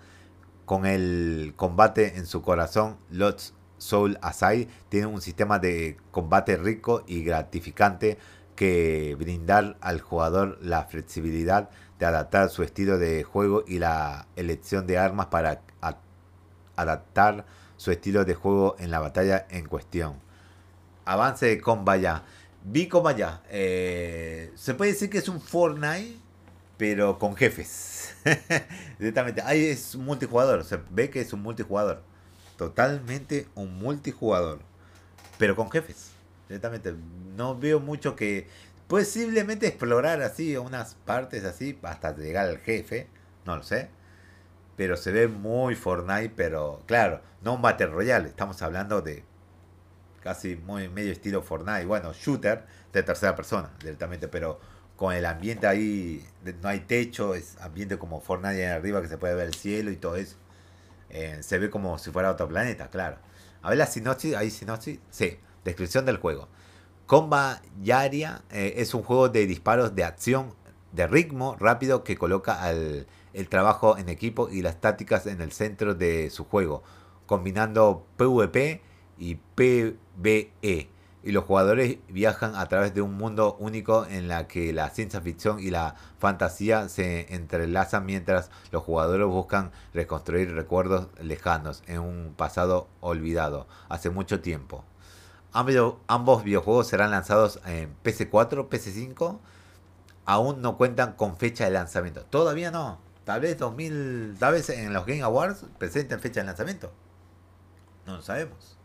con 0.67 0.85
el 0.85 1.55
combate 1.57 2.19
en 2.19 2.27
su 2.27 2.43
corazón, 2.43 2.99
Lot 3.11 3.55
Soul 3.79 4.19
Asai 4.23 4.69
tiene 4.89 5.07
un 5.07 5.21
sistema 5.21 5.59
de 5.59 5.97
combate 6.11 6.57
rico 6.57 7.03
y 7.07 7.23
gratificante 7.23 8.19
que 8.57 9.15
brindar 9.19 9.77
al 9.81 10.01
jugador 10.01 10.59
la 10.61 10.85
flexibilidad 10.85 11.71
de 11.99 12.07
adaptar 12.07 12.51
su 12.51 12.63
estilo 12.63 12.99
de 12.99 13.23
juego 13.23 13.65
y 13.67 13.79
la 13.79 14.27
elección 14.37 14.87
de 14.87 14.99
armas 14.99 15.27
para 15.27 15.63
adaptar 16.75 17.47
su 17.77 17.91
estilo 17.91 18.25
de 18.25 18.35
juego 18.35 18.77
en 18.79 18.91
la 18.91 18.99
batalla 18.99 19.47
en 19.51 19.67
cuestión. 19.67 20.21
Avance 21.05 21.47
de 21.47 21.61
Combaya. 21.61 22.25
Vi 22.65 22.89
Combaya. 22.89 23.43
Eh, 23.51 24.53
se 24.57 24.75
puede 24.75 24.93
decir 24.93 25.09
que 25.09 25.19
es 25.19 25.29
un 25.29 25.41
Fortnite, 25.41 26.19
pero 26.77 27.19
con 27.19 27.37
jefes. 27.37 28.17
Directamente. 28.99 29.43
Ahí 29.43 29.67
es 29.67 29.95
multijugador. 29.95 30.65
Se 30.65 30.81
ve 30.91 31.11
que 31.11 31.21
es 31.21 31.33
un 31.33 31.43
multijugador 31.43 32.03
totalmente 32.57 33.47
un 33.55 33.79
multijugador, 33.79 34.61
pero 35.39 35.55
con 35.55 35.71
jefes. 35.71 36.11
Directamente, 36.49 36.95
no 37.37 37.59
veo 37.59 37.81
mucho 37.81 38.17
que 38.17 38.47
posiblemente 38.89 39.67
explorar 39.67 40.23
así 40.23 40.57
unas 40.57 40.95
partes 40.95 41.45
así 41.45 41.79
hasta 41.83 42.17
llegar 42.17 42.49
al 42.49 42.59
jefe, 42.59 43.09
no 43.45 43.57
lo 43.57 43.63
sé. 43.63 43.91
Pero 44.77 44.97
se 44.97 45.11
ve 45.11 45.29
muy 45.29 45.75
Fortnite, 45.75 46.33
pero 46.37 46.83
claro, 46.87 47.21
no 47.43 47.55
un 47.55 47.63
Battle 47.63 47.87
Royale, 47.87 48.29
estamos 48.29 48.61
hablando 48.63 49.01
de 49.01 49.25
casi 50.23 50.57
muy 50.57 50.89
medio 50.89 51.13
estilo 51.13 51.43
Fortnite, 51.43 51.87
bueno, 51.87 52.13
shooter 52.13 52.65
de 52.93 53.03
tercera 53.03 53.35
persona 53.35 53.71
directamente, 53.81 54.29
pero 54.29 54.61
con 54.97 55.15
el 55.15 55.25
ambiente 55.27 55.67
ahí, 55.67 56.27
no 56.63 56.69
hay 56.69 56.81
techo, 56.81 57.35
es 57.35 57.57
ambiente 57.61 57.99
como 57.99 58.21
Fortnite 58.21 58.65
en 58.65 58.71
arriba 58.71 59.03
que 59.03 59.09
se 59.09 59.19
puede 59.19 59.35
ver 59.35 59.47
el 59.47 59.55
cielo 59.55 59.91
y 59.91 59.97
todo 59.97 60.17
eso. 60.17 60.37
Eh, 61.11 61.39
se 61.43 61.59
ve 61.59 61.71
como 61.71 61.99
si 61.99 62.11
fuera 62.11 62.31
otro 62.31 62.49
planeta, 62.49 62.89
claro. 62.91 63.19
A 63.63 63.71
ver 63.71 63.79
la 63.79 63.87
sinopsis, 63.87 64.35
ahí 64.35 64.51
sinopsis. 64.51 64.99
Sí, 65.11 65.39
descripción 65.67 66.07
del 66.07 66.17
juego. 66.17 66.49
Comba 67.07 67.61
Yaria 67.83 68.43
eh, 68.51 68.75
es 68.79 68.95
un 68.95 69.03
juego 69.03 69.29
de 69.29 69.47
disparos 69.47 69.95
de 69.95 70.05
acción 70.05 70.55
de 70.93 71.07
ritmo 71.07 71.57
rápido 71.61 72.03
que 72.03 72.17
coloca 72.17 72.71
el 72.71 73.07
trabajo 73.51 73.99
en 73.99 74.09
equipo 74.09 74.49
y 74.49 74.63
las 74.63 74.81
tácticas 74.81 75.27
en 75.27 75.43
el 75.43 75.53
centro 75.53 75.95
de 75.95 76.31
su 76.31 76.45
juego, 76.45 76.83
combinando 77.27 78.07
PvP 78.17 78.81
y 79.19 79.35
PvE 79.55 80.89
y 81.27 81.33
los 81.33 81.43
jugadores 81.43 81.99
viajan 82.09 82.55
a 82.55 82.67
través 82.69 82.95
de 82.95 83.03
un 83.03 83.15
mundo 83.15 83.57
único 83.59 84.07
en 84.07 84.29
la 84.29 84.47
que 84.47 84.73
la 84.73 84.91
ciencia 84.91 85.21
ficción 85.21 85.59
y 85.59 85.71
la 85.71 85.97
fantasía 86.21 86.89
se 86.89 87.35
entrelazan 87.35 88.07
mientras 88.07 88.53
los 88.71 88.85
jugadores 88.85 89.27
buscan 89.27 89.73
reconstruir 89.93 90.55
recuerdos 90.55 91.09
lejanos 91.21 91.83
en 91.89 91.99
un 91.99 92.35
pasado 92.37 92.87
olvidado 93.01 93.67
hace 93.89 94.09
mucho 94.09 94.41
tiempo. 94.41 94.85
Ambos 95.57 96.45
videojuegos 96.45 96.87
serán 96.87 97.11
lanzados 97.11 97.61
en 97.65 97.97
PC4, 98.03 98.69
PC5. 98.69 99.39
Aún 100.27 100.61
no 100.61 100.77
cuentan 100.77 101.15
con 101.15 101.39
fecha 101.39 101.65
de 101.65 101.71
lanzamiento. 101.71 102.25
Todavía 102.25 102.71
no. 102.71 103.01
Tal 103.25 103.41
vez 103.41 103.59
2000, 103.59 104.37
tal 104.39 104.53
vez 104.53 104.69
en 104.69 104.93
los 104.93 105.07
Game 105.07 105.23
Awards 105.23 105.65
presenten 105.79 106.21
fecha 106.21 106.41
de 106.41 106.47
lanzamiento. 106.47 106.93
No 108.05 108.17
lo 108.17 108.23
sabemos. 108.23 108.77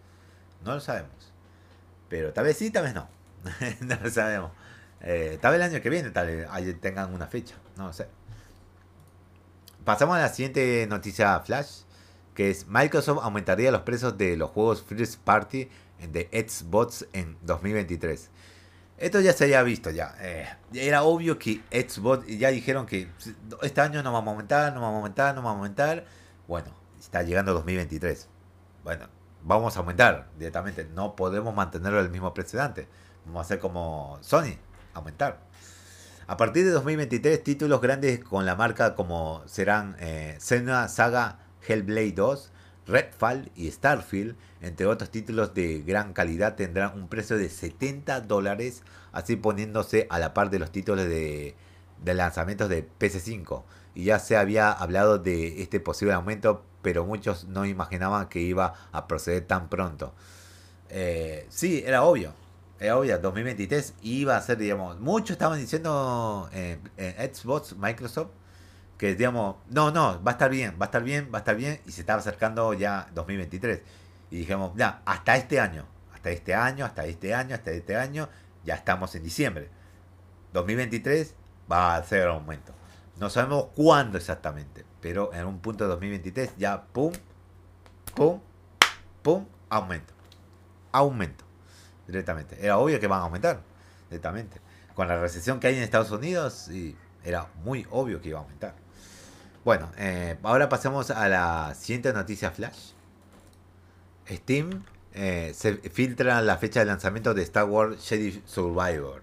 No 0.63 0.73
lo 0.73 0.79
sabemos. 0.79 1.33
Pero 2.07 2.31
tal 2.31 2.45
vez 2.45 2.57
sí, 2.57 2.71
tal 2.71 2.85
vez 2.85 2.93
no. 2.93 3.09
no 3.81 3.97
lo 4.01 4.09
sabemos. 4.09 4.51
Eh, 5.01 5.39
tal 5.41 5.51
vez 5.51 5.61
el 5.61 5.73
año 5.73 5.81
que 5.81 5.89
viene 5.89 6.09
tal 6.11 6.27
vez 6.27 6.47
tengan 6.79 7.13
una 7.13 7.27
fecha. 7.27 7.55
No 7.75 7.87
lo 7.87 7.93
sé. 7.93 8.07
Pasamos 9.83 10.15
a 10.15 10.19
la 10.19 10.29
siguiente 10.29 10.87
noticia 10.87 11.37
flash. 11.41 11.81
Que 12.33 12.49
es 12.49 12.65
Microsoft 12.67 13.19
aumentaría 13.23 13.71
los 13.71 13.81
precios 13.81 14.17
de 14.17 14.37
los 14.37 14.51
juegos 14.51 14.81
First 14.83 15.19
Party 15.19 15.69
de 16.07 16.29
Xbox 16.47 17.07
en 17.13 17.37
2023. 17.41 18.29
Esto 18.97 19.19
ya 19.19 19.33
se 19.33 19.45
había 19.45 19.63
visto 19.63 19.89
ya. 19.89 20.15
Eh, 20.19 20.47
era 20.73 21.03
obvio 21.03 21.39
que 21.39 21.63
Xbox 21.71 22.27
ya 22.27 22.49
dijeron 22.49 22.85
que 22.85 23.09
este 23.61 23.81
año 23.81 24.03
no 24.03 24.11
vamos 24.13 24.27
a 24.27 24.31
aumentar, 24.31 24.73
no 24.73 24.81
vamos 24.81 24.95
a 24.95 24.97
aumentar, 24.97 25.35
no 25.35 25.41
vamos 25.41 25.55
a 25.55 25.57
aumentar. 25.57 26.05
Bueno, 26.47 26.67
está 26.99 27.23
llegando 27.23 27.53
2023. 27.53 28.27
Bueno, 28.83 29.07
vamos 29.43 29.75
a 29.75 29.79
aumentar 29.79 30.29
directamente. 30.37 30.85
No 30.93 31.15
podemos 31.15 31.53
mantenerlo 31.55 31.99
el 31.99 32.09
mismo 32.09 32.33
precedente. 32.33 32.87
Vamos 33.25 33.39
a 33.39 33.41
hacer 33.41 33.59
como 33.59 34.19
Sony, 34.21 34.57
aumentar. 34.93 35.39
A 36.27 36.37
partir 36.37 36.63
de 36.63 36.71
2023, 36.71 37.43
títulos 37.43 37.81
grandes 37.81 38.23
con 38.23 38.45
la 38.45 38.55
marca 38.55 38.95
como 38.95 39.41
serán 39.47 39.95
eh, 39.99 40.37
Saga 40.39 41.39
Hellblade 41.67 42.13
2, 42.13 42.51
Redfall 42.87 43.51
y 43.55 43.69
Starfield, 43.71 44.35
entre 44.61 44.85
otros 44.85 45.11
títulos 45.11 45.53
de 45.53 45.81
gran 45.81 46.13
calidad, 46.13 46.55
tendrán 46.55 46.99
un 46.99 47.07
precio 47.07 47.37
de 47.37 47.49
70 47.49 48.21
dólares, 48.21 48.83
así 49.11 49.35
poniéndose 49.35 50.07
a 50.09 50.19
la 50.19 50.33
par 50.33 50.49
de 50.49 50.59
los 50.59 50.71
títulos 50.71 51.05
de, 51.05 51.55
lanzamientos 52.03 52.69
de 52.69 52.87
PS5. 52.99 53.63
Y 53.95 54.05
ya 54.05 54.19
se 54.19 54.37
había 54.37 54.71
hablado 54.71 55.17
de 55.17 55.61
este 55.61 55.79
posible 55.79 56.13
aumento 56.13 56.63
pero 56.81 57.05
muchos 57.05 57.45
no 57.45 57.65
imaginaban 57.65 58.27
que 58.27 58.39
iba 58.39 58.73
a 58.91 59.07
proceder 59.07 59.45
tan 59.45 59.69
pronto. 59.69 60.13
Eh, 60.89 61.45
sí, 61.49 61.83
era 61.85 62.03
obvio. 62.03 62.33
Era 62.79 62.97
obvio, 62.97 63.19
2023 63.19 63.93
iba 64.01 64.35
a 64.35 64.41
ser, 64.41 64.57
digamos, 64.57 64.99
muchos 64.99 65.31
estaban 65.31 65.59
diciendo 65.59 66.49
en, 66.51 66.81
Xbox, 67.33 67.75
Microsoft, 67.77 68.31
que 69.01 69.15
digamos, 69.15 69.55
no, 69.67 69.89
no, 69.89 70.23
va 70.23 70.29
a 70.29 70.33
estar 70.33 70.51
bien, 70.51 70.77
va 70.79 70.85
a 70.85 70.89
estar 70.89 71.03
bien, 71.03 71.31
va 71.33 71.39
a 71.39 71.41
estar 71.41 71.55
bien, 71.55 71.81
y 71.87 71.91
se 71.91 72.01
estaba 72.01 72.19
acercando 72.19 72.71
ya 72.75 73.07
2023. 73.15 73.81
Y 74.29 74.37
dijimos, 74.37 74.73
ya, 74.75 75.01
hasta 75.05 75.37
este 75.37 75.59
año, 75.59 75.87
hasta 76.13 76.29
este 76.29 76.53
año, 76.53 76.85
hasta 76.85 77.05
este 77.05 77.33
año, 77.33 77.55
hasta 77.55 77.71
este 77.71 77.97
año, 77.97 78.29
ya 78.63 78.75
estamos 78.75 79.15
en 79.15 79.23
diciembre. 79.23 79.71
2023 80.53 81.33
va 81.71 81.95
a 81.95 82.03
ser 82.03 82.27
aumento. 82.27 82.75
No 83.17 83.31
sabemos 83.31 83.69
cuándo 83.75 84.19
exactamente, 84.19 84.85
pero 85.01 85.33
en 85.33 85.47
un 85.47 85.57
punto 85.61 85.85
de 85.85 85.89
2023 85.89 86.57
ya 86.57 86.83
pum, 86.83 87.11
pum, 88.13 88.39
pum, 89.23 89.47
aumento. 89.67 90.13
Aumento. 90.91 91.43
Directamente. 92.05 92.63
Era 92.63 92.77
obvio 92.77 92.99
que 92.99 93.07
van 93.07 93.21
a 93.21 93.23
aumentar. 93.23 93.63
Directamente. 94.11 94.61
Con 94.93 95.07
la 95.07 95.19
recesión 95.19 95.59
que 95.59 95.65
hay 95.65 95.77
en 95.77 95.81
Estados 95.81 96.11
Unidos, 96.11 96.69
y 96.69 96.95
era 97.23 97.47
muy 97.63 97.87
obvio 97.89 98.21
que 98.21 98.29
iba 98.29 98.37
a 98.37 98.43
aumentar. 98.43 98.75
Bueno, 99.63 99.91
eh, 99.97 100.37
ahora 100.41 100.69
pasamos 100.69 101.11
a 101.11 101.29
la 101.29 101.75
siguiente 101.75 102.11
noticia 102.13 102.49
flash. 102.49 102.93
Steam 104.27 104.83
eh, 105.13 105.51
se 105.55 105.75
filtra 105.77 106.41
la 106.41 106.57
fecha 106.57 106.79
de 106.79 106.87
lanzamiento 106.87 107.35
de 107.35 107.43
Star 107.43 107.65
Wars 107.65 108.03
Jedi 108.07 108.41
Survivor. 108.47 109.21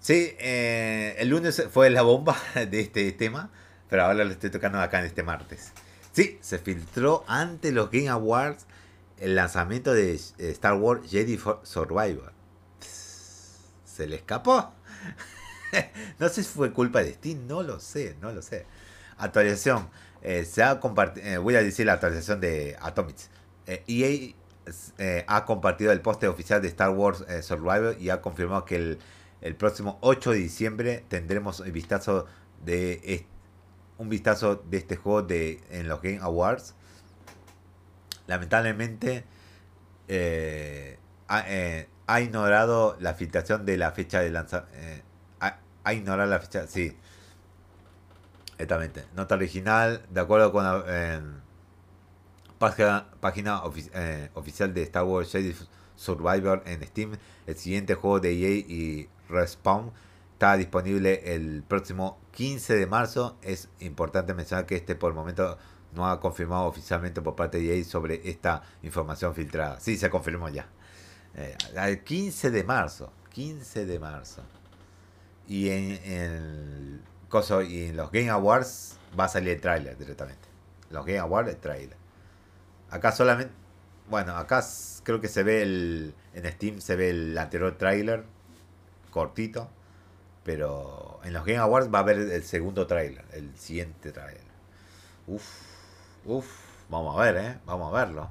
Sí, 0.00 0.34
eh, 0.40 1.14
el 1.18 1.28
lunes 1.28 1.62
fue 1.70 1.88
la 1.90 2.02
bomba 2.02 2.36
de 2.54 2.80
este 2.80 3.12
tema, 3.12 3.50
pero 3.88 4.04
ahora 4.04 4.24
lo 4.24 4.32
estoy 4.32 4.50
tocando 4.50 4.80
acá 4.80 4.98
en 4.98 5.06
este 5.06 5.22
martes. 5.22 5.72
Sí, 6.10 6.38
se 6.40 6.58
filtró 6.58 7.22
ante 7.28 7.70
los 7.70 7.92
Game 7.92 8.08
Awards 8.08 8.66
el 9.18 9.36
lanzamiento 9.36 9.92
de 9.94 10.18
Star 10.38 10.74
Wars 10.74 11.08
Jedi 11.08 11.38
Survivor. 11.62 12.32
¿Se 13.84 14.08
le 14.08 14.16
escapó? 14.16 14.72
no 16.18 16.28
sé 16.28 16.42
si 16.42 16.48
fue 16.48 16.72
culpa 16.72 17.04
de 17.04 17.14
Steam, 17.14 17.46
no 17.46 17.62
lo 17.62 17.78
sé, 17.78 18.16
no 18.20 18.32
lo 18.32 18.42
sé. 18.42 18.66
Actualización. 19.20 19.88
se 20.22 20.62
ha 20.62 20.80
compartido, 20.80 21.42
voy 21.42 21.56
a 21.56 21.62
decir 21.62 21.86
la 21.86 21.94
actualización 21.94 22.40
de 22.40 22.76
Atomics. 22.80 23.30
EA 23.66 24.34
eh, 24.98 25.24
ha 25.26 25.44
compartido 25.46 25.90
el 25.90 26.00
poste 26.00 26.28
oficial 26.28 26.60
de 26.62 26.68
Star 26.68 26.90
Wars 26.90 27.24
eh, 27.28 27.42
Survivor 27.42 27.96
y 27.98 28.10
ha 28.10 28.20
confirmado 28.20 28.64
que 28.64 28.98
el, 29.40 29.56
próximo 29.56 29.98
8 30.02 30.32
de 30.32 30.36
diciembre 30.36 31.04
tendremos 31.08 31.60
un 31.60 31.72
vistazo 31.72 32.26
de 32.64 33.26
un 33.98 34.08
vistazo 34.08 34.56
de 34.56 34.78
este 34.78 34.96
juego 34.96 35.22
de, 35.22 35.62
en 35.70 35.88
los 35.88 36.00
Game 36.02 36.18
Awards. 36.20 36.74
Lamentablemente 38.26 39.24
eh, 40.08 40.98
ha, 41.26 42.20
ignorado 42.20 42.96
la 43.00 43.14
filtración 43.14 43.66
de 43.66 43.76
la 43.76 43.92
fecha 43.92 44.20
de 44.20 44.30
lanzamiento. 44.30 44.76
Ha, 45.82 45.94
ignorado 45.94 46.30
la 46.30 46.38
fecha, 46.38 46.66
sí. 46.66 46.96
Exactamente. 48.60 49.04
Nota 49.16 49.36
original, 49.36 50.02
de 50.10 50.20
acuerdo 50.20 50.52
con 50.52 50.64
página, 52.58 53.06
página 53.20 53.62
eh, 53.94 54.28
oficial 54.34 54.74
de 54.74 54.82
Star 54.82 55.04
Wars 55.04 55.32
Jedi 55.32 55.56
Survivor 55.96 56.62
en 56.66 56.86
Steam. 56.86 57.12
El 57.46 57.56
siguiente 57.56 57.94
juego 57.94 58.20
de 58.20 58.32
EA 58.32 58.50
y 58.50 59.08
Respawn 59.30 59.92
está 60.34 60.58
disponible 60.58 61.34
el 61.34 61.62
próximo 61.66 62.18
15 62.32 62.76
de 62.76 62.86
marzo. 62.86 63.38
Es 63.40 63.70
importante 63.80 64.34
mencionar 64.34 64.66
que 64.66 64.76
este 64.76 64.94
por 64.94 65.10
el 65.10 65.16
momento 65.16 65.56
no 65.94 66.06
ha 66.06 66.20
confirmado 66.20 66.66
oficialmente 66.66 67.22
por 67.22 67.34
parte 67.34 67.58
de 67.58 67.78
EA 67.78 67.84
sobre 67.84 68.20
esta 68.28 68.62
información 68.82 69.34
filtrada. 69.34 69.80
Sí, 69.80 69.96
se 69.96 70.10
confirmó 70.10 70.50
ya. 70.50 70.68
Eh, 71.34 71.56
el 71.74 72.04
15 72.04 72.50
de 72.50 72.62
marzo. 72.62 73.10
15 73.30 73.86
de 73.86 73.98
marzo. 73.98 74.42
Y 75.48 75.70
en, 75.70 76.00
en, 76.04 77.09
y 77.68 77.86
en 77.86 77.96
los 77.96 78.10
Game 78.10 78.28
Awards 78.28 78.96
va 79.18 79.24
a 79.24 79.28
salir 79.28 79.50
el 79.50 79.60
trailer 79.60 79.96
directamente. 79.96 80.48
Los 80.90 81.06
Game 81.06 81.18
Awards, 81.18 81.50
el 81.50 81.56
trailer. 81.56 81.96
Acá 82.90 83.12
solamente. 83.12 83.52
Bueno, 84.08 84.36
acá 84.36 84.64
creo 85.04 85.20
que 85.20 85.28
se 85.28 85.42
ve 85.42 85.62
el. 85.62 86.14
En 86.34 86.50
Steam 86.52 86.80
se 86.80 86.96
ve 86.96 87.10
el 87.10 87.38
anterior 87.38 87.76
trailer. 87.78 88.24
Cortito. 89.10 89.68
Pero 90.42 91.20
en 91.22 91.32
los 91.32 91.44
Game 91.44 91.58
Awards 91.58 91.92
va 91.92 91.98
a 91.98 92.02
haber 92.02 92.18
el 92.18 92.42
segundo 92.42 92.86
trailer. 92.86 93.24
El 93.32 93.56
siguiente 93.56 94.10
trailer. 94.10 94.42
Uf. 95.26 95.44
Uf. 96.24 96.46
Vamos 96.88 97.16
a 97.16 97.22
ver, 97.22 97.36
¿eh? 97.36 97.58
Vamos 97.66 97.92
a 97.92 98.04
verlo. 98.04 98.30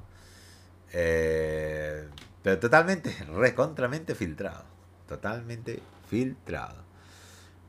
Eh, 0.92 2.06
pero 2.42 2.58
totalmente, 2.58 3.16
recontramente 3.34 4.14
filtrado. 4.14 4.64
Totalmente 5.08 5.80
filtrado. 6.08 6.89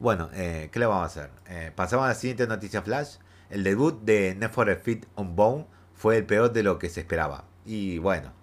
Bueno, 0.01 0.31
eh, 0.33 0.69
¿qué 0.71 0.79
le 0.79 0.87
vamos 0.87 1.03
a 1.03 1.05
hacer? 1.05 1.29
Eh, 1.47 1.71
pasamos 1.75 2.05
a 2.05 2.07
la 2.07 2.15
siguiente 2.15 2.47
noticia 2.47 2.81
flash. 2.81 3.17
El 3.51 3.63
debut 3.63 4.01
de 4.01 4.33
Need 4.33 4.49
for 4.49 4.67
Speed 4.71 5.05
Unbound 5.15 5.67
fue 5.93 6.17
el 6.17 6.25
peor 6.25 6.51
de 6.51 6.63
lo 6.63 6.79
que 6.79 6.89
se 6.89 7.01
esperaba. 7.01 7.43
Y 7.67 7.99
bueno, 7.99 8.33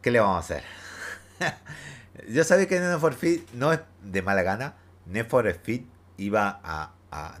¿qué 0.00 0.10
le 0.10 0.18
vamos 0.18 0.36
a 0.36 0.38
hacer? 0.38 0.64
Yo 2.26 2.42
sabía 2.42 2.66
que 2.66 2.80
Need 2.80 2.98
for 3.00 3.12
Speed 3.12 3.40
no 3.52 3.70
es 3.74 3.80
de 4.02 4.22
mala 4.22 4.42
gana. 4.44 4.76
Need 5.04 5.26
for 5.26 5.46
Speed 5.46 5.82
iba 6.16 6.58
a, 6.64 6.94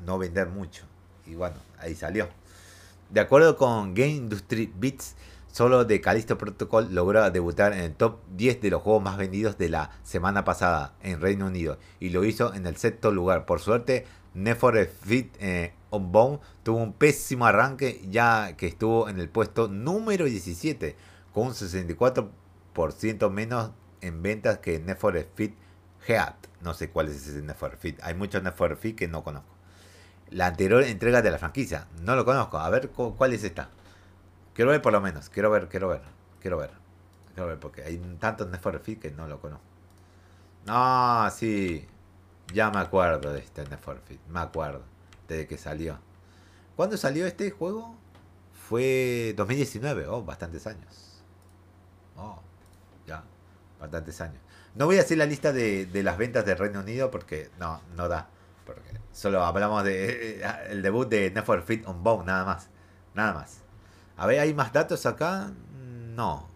no 0.04 0.18
vender 0.18 0.48
mucho. 0.48 0.84
Y 1.24 1.34
bueno, 1.34 1.56
ahí 1.78 1.94
salió. 1.94 2.28
De 3.08 3.20
acuerdo 3.20 3.56
con 3.56 3.94
Game 3.94 4.10
Industry 4.10 4.70
Beats, 4.76 5.14
solo 5.52 5.84
de 5.84 6.00
Callisto 6.00 6.36
Protocol 6.38 6.92
logró 6.92 7.30
debutar 7.30 7.74
en 7.74 7.80
el 7.80 7.94
top 7.94 8.18
10 8.34 8.60
de 8.62 8.70
los 8.70 8.82
juegos 8.82 9.02
más 9.02 9.16
vendidos 9.16 9.58
de 9.58 9.68
la 9.68 9.90
semana 10.02 10.44
pasada 10.44 10.94
en 11.02 11.20
Reino 11.20 11.46
Unido 11.46 11.78
y 12.00 12.08
lo 12.08 12.24
hizo 12.24 12.52
en 12.54 12.66
el 12.66 12.76
sexto 12.76 13.12
lugar. 13.12 13.46
Por 13.46 13.60
suerte, 13.60 14.06
Need 14.34 14.56
for 14.56 14.76
Speed 14.78 15.26
eh, 15.40 15.74
Unbound 15.90 16.40
tuvo 16.62 16.78
un 16.78 16.94
pésimo 16.94 17.46
arranque 17.46 18.00
ya 18.08 18.56
que 18.56 18.66
estuvo 18.66 19.08
en 19.08 19.20
el 19.20 19.28
puesto 19.28 19.68
número 19.68 20.24
17 20.24 20.96
con 21.32 21.48
un 21.48 21.52
64% 21.52 23.30
menos 23.30 23.72
en 24.00 24.22
ventas 24.22 24.58
que 24.58 24.80
Need 24.80 24.96
for 24.96 25.16
Speed 25.16 25.52
Heat. 26.06 26.34
No 26.62 26.72
sé 26.72 26.90
cuál 26.90 27.08
es 27.08 27.28
ese 27.28 27.42
Need 27.42 27.56
for 27.56 27.74
Speed. 27.74 27.96
Hay 28.02 28.14
muchos 28.14 28.42
Need 28.42 28.54
for 28.54 28.72
Speed 28.72 28.94
que 28.96 29.06
no 29.06 29.22
conozco. 29.22 29.52
La 30.30 30.46
anterior 30.46 30.82
entrega 30.82 31.20
de 31.20 31.30
la 31.30 31.38
franquicia. 31.38 31.88
No 32.00 32.16
lo 32.16 32.24
conozco. 32.24 32.58
A 32.58 32.70
ver 32.70 32.88
cuál 32.88 33.34
es 33.34 33.44
esta. 33.44 33.68
Quiero 34.54 34.70
ver 34.70 34.82
por 34.82 34.92
lo 34.92 35.00
menos. 35.00 35.28
Quiero 35.28 35.50
ver, 35.50 35.68
quiero 35.68 35.88
ver. 35.88 36.02
Quiero 36.40 36.58
ver. 36.58 36.70
Quiero 37.34 37.48
ver 37.48 37.58
porque 37.58 37.82
hay 37.82 37.98
tantos 38.18 38.48
Need 38.48 38.60
for 38.60 38.80
que 38.80 39.10
no 39.10 39.26
lo 39.26 39.40
conozco. 39.40 39.64
Ah, 40.66 41.30
sí. 41.34 41.86
Ya 42.52 42.70
me 42.70 42.78
acuerdo 42.78 43.32
de 43.32 43.40
este 43.40 43.64
Need 43.64 43.78
for. 43.78 44.00
Me 44.28 44.40
acuerdo 44.40 44.82
de 45.28 45.46
que 45.46 45.56
salió. 45.56 45.98
¿Cuándo 46.76 46.96
salió 46.96 47.26
este 47.26 47.50
juego? 47.50 47.96
Fue 48.68 49.34
2019, 49.36 50.06
oh, 50.06 50.22
bastantes 50.22 50.66
años. 50.66 51.22
Oh, 52.16 52.40
ya, 53.06 53.24
bastantes 53.80 54.20
años. 54.20 54.40
No 54.74 54.86
voy 54.86 54.98
a 54.98 55.00
hacer 55.00 55.18
la 55.18 55.26
lista 55.26 55.52
de, 55.52 55.88
las 56.02 56.16
ventas 56.16 56.46
de 56.46 56.54
Reino 56.54 56.80
Unido 56.80 57.10
porque 57.10 57.50
no, 57.58 57.82
no 57.96 58.08
da. 58.08 58.28
Porque 58.64 58.98
solo 59.12 59.44
hablamos 59.44 59.84
de 59.84 60.40
eh, 60.40 60.42
el 60.70 60.82
debut 60.82 61.08
de 61.08 61.30
Need 61.30 61.44
for 61.44 61.58
Speed 61.58 61.86
Unbound, 61.86 62.26
nada 62.26 62.44
más. 62.44 62.68
Nada 63.14 63.34
más. 63.34 63.61
A 64.16 64.26
ver, 64.26 64.40
¿hay 64.40 64.54
más 64.54 64.72
datos 64.72 65.06
acá? 65.06 65.52
No. 66.14 66.48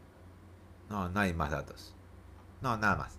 No, 0.88 1.08
no 1.08 1.20
hay 1.20 1.32
más 1.34 1.50
datos. 1.50 1.94
No, 2.60 2.76
nada 2.76 2.96
más. 2.96 3.12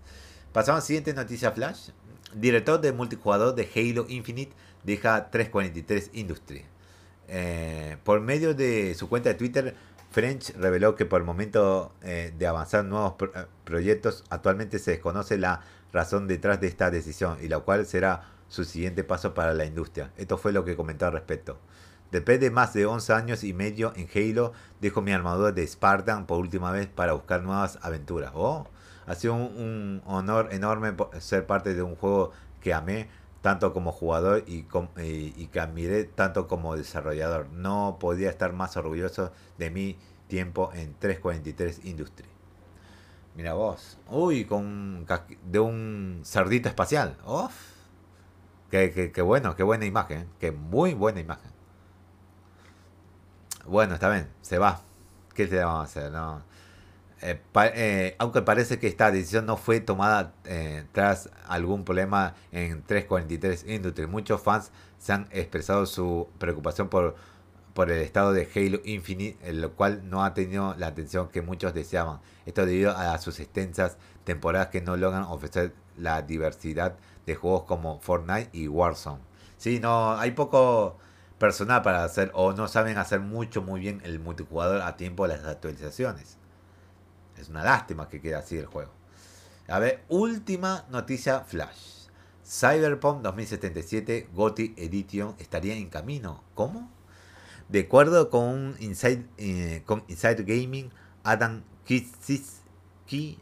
Pasamos 0.52 0.78
a 0.78 0.82
la 0.82 0.86
siguiente 0.86 1.14
noticia 1.14 1.52
flash. 1.52 1.90
Director 2.34 2.80
de 2.80 2.92
multijugador 2.92 3.54
de 3.54 3.68
Halo 3.74 4.06
Infinite 4.08 4.52
deja 4.84 5.30
343 5.30 6.10
Industry. 6.14 6.64
Eh, 7.28 7.96
por 8.04 8.20
medio 8.20 8.54
de 8.54 8.94
su 8.94 9.08
cuenta 9.08 9.28
de 9.28 9.34
Twitter, 9.34 9.74
French 10.10 10.54
reveló 10.56 10.96
que 10.96 11.04
por 11.04 11.20
el 11.20 11.26
momento 11.26 11.92
eh, 12.02 12.32
de 12.36 12.46
avanzar 12.46 12.84
nuevos 12.84 13.14
eh, 13.34 13.44
proyectos, 13.64 14.24
actualmente 14.30 14.78
se 14.78 14.92
desconoce 14.92 15.36
la 15.36 15.62
razón 15.92 16.26
detrás 16.26 16.60
de 16.60 16.68
esta 16.68 16.90
decisión 16.90 17.38
y 17.42 17.48
la 17.48 17.60
cual 17.60 17.86
será 17.86 18.22
su 18.48 18.64
siguiente 18.64 19.04
paso 19.04 19.34
para 19.34 19.52
la 19.52 19.66
industria. 19.66 20.10
Esto 20.16 20.38
fue 20.38 20.52
lo 20.52 20.64
que 20.64 20.76
comentó 20.76 21.06
al 21.06 21.12
respecto. 21.12 21.58
Después 22.10 22.40
de 22.40 22.50
más 22.50 22.72
de 22.72 22.86
11 22.86 23.12
años 23.12 23.44
y 23.44 23.52
medio 23.52 23.92
en 23.94 24.08
Halo, 24.14 24.52
dejo 24.80 25.02
mi 25.02 25.12
armadura 25.12 25.52
de 25.52 25.66
Spartan 25.66 26.26
por 26.26 26.38
última 26.38 26.72
vez 26.72 26.86
para 26.86 27.12
buscar 27.12 27.42
nuevas 27.42 27.78
aventuras. 27.82 28.32
Oh, 28.34 28.66
ha 29.06 29.14
sido 29.14 29.34
un 29.34 30.02
honor 30.06 30.48
enorme 30.52 30.94
ser 31.18 31.46
parte 31.46 31.74
de 31.74 31.82
un 31.82 31.96
juego 31.96 32.32
que 32.60 32.72
amé, 32.74 33.08
tanto 33.42 33.72
como 33.72 33.92
jugador 33.92 34.44
y, 34.46 34.64
que 34.64 35.60
admiré 35.60 36.04
tanto 36.04 36.48
como 36.48 36.76
desarrollador. 36.76 37.48
No 37.52 37.98
podía 38.00 38.30
estar 38.30 38.52
más 38.52 38.76
orgulloso 38.76 39.32
de 39.58 39.70
mi 39.70 39.96
tiempo 40.28 40.70
en 40.74 40.94
343 40.94 41.84
Industry. 41.84 42.28
Mira 43.34 43.54
vos. 43.54 43.98
Uy, 44.10 44.44
con 44.44 45.06
de 45.44 45.60
un 45.60 46.22
cerdito 46.24 46.68
espacial. 46.68 47.16
Uf. 47.24 47.52
Qué, 48.70 49.22
bueno, 49.22 49.56
qué 49.56 49.62
buena 49.62 49.86
imagen. 49.86 50.28
Qué 50.38 50.52
muy 50.52 50.94
buena 50.94 51.20
imagen. 51.20 51.57
Bueno, 53.68 53.94
está 53.94 54.08
bien, 54.10 54.28
se 54.40 54.58
va. 54.58 54.80
¿Qué 55.34 55.46
te 55.46 55.58
vamos 55.58 55.80
a 55.80 55.82
hacer? 55.84 56.10
No. 56.10 56.42
Eh, 57.20 57.40
eh, 57.74 58.14
aunque 58.18 58.42
parece 58.42 58.78
que 58.78 58.86
esta 58.86 59.10
decisión 59.10 59.44
no 59.44 59.56
fue 59.56 59.80
tomada 59.80 60.32
eh, 60.44 60.84
tras 60.92 61.30
algún 61.48 61.84
problema 61.84 62.34
en 62.52 62.82
343 62.82 63.66
Industries. 63.68 64.08
Muchos 64.08 64.40
fans 64.40 64.70
se 64.98 65.12
han 65.12 65.28
expresado 65.30 65.84
su 65.86 66.28
preocupación 66.38 66.88
por, 66.88 67.16
por 67.74 67.90
el 67.90 68.00
estado 68.00 68.32
de 68.32 68.48
Halo 68.54 68.80
Infinite, 68.84 69.36
el 69.48 69.68
cual 69.70 70.08
no 70.08 70.24
ha 70.24 70.32
tenido 70.32 70.74
la 70.78 70.88
atención 70.88 71.28
que 71.28 71.42
muchos 71.42 71.74
deseaban. 71.74 72.20
Esto 72.46 72.64
debido 72.64 72.92
a 72.96 73.18
sus 73.18 73.38
extensas 73.40 73.98
temporadas 74.24 74.68
que 74.68 74.80
no 74.80 74.96
logran 74.96 75.24
ofrecer 75.24 75.74
la 75.96 76.22
diversidad 76.22 76.96
de 77.26 77.34
juegos 77.34 77.64
como 77.64 78.00
Fortnite 78.00 78.50
y 78.52 78.68
Warzone. 78.68 79.20
Sí, 79.58 79.80
no, 79.80 80.12
hay 80.12 80.30
poco 80.30 80.98
personal 81.38 81.82
para 81.82 82.04
hacer 82.04 82.30
o 82.34 82.52
no 82.52 82.68
saben 82.68 82.98
hacer 82.98 83.20
mucho 83.20 83.62
muy 83.62 83.80
bien 83.80 84.00
el 84.04 84.18
multijugador 84.18 84.82
a 84.82 84.96
tiempo 84.96 85.26
de 85.26 85.36
las 85.36 85.46
actualizaciones. 85.46 86.36
Es 87.38 87.48
una 87.48 87.64
lástima 87.64 88.08
que 88.08 88.20
quede 88.20 88.34
así 88.34 88.56
el 88.56 88.66
juego. 88.66 88.92
A 89.68 89.78
ver, 89.78 90.02
última 90.08 90.84
noticia 90.90 91.40
flash. 91.40 92.08
Cyberpunk 92.44 93.22
2077 93.22 94.28
GOTY 94.32 94.74
Edition 94.78 95.34
estaría 95.38 95.74
en 95.74 95.90
camino. 95.90 96.42
¿Cómo? 96.54 96.90
De 97.68 97.80
acuerdo 97.80 98.30
con 98.30 98.76
Inside, 98.80 99.26
eh, 99.36 99.82
con 99.84 100.04
Inside 100.08 100.44
Gaming, 100.44 100.90
Adam 101.22 101.62
Kitsis, 101.84 102.62
Key, 103.06 103.38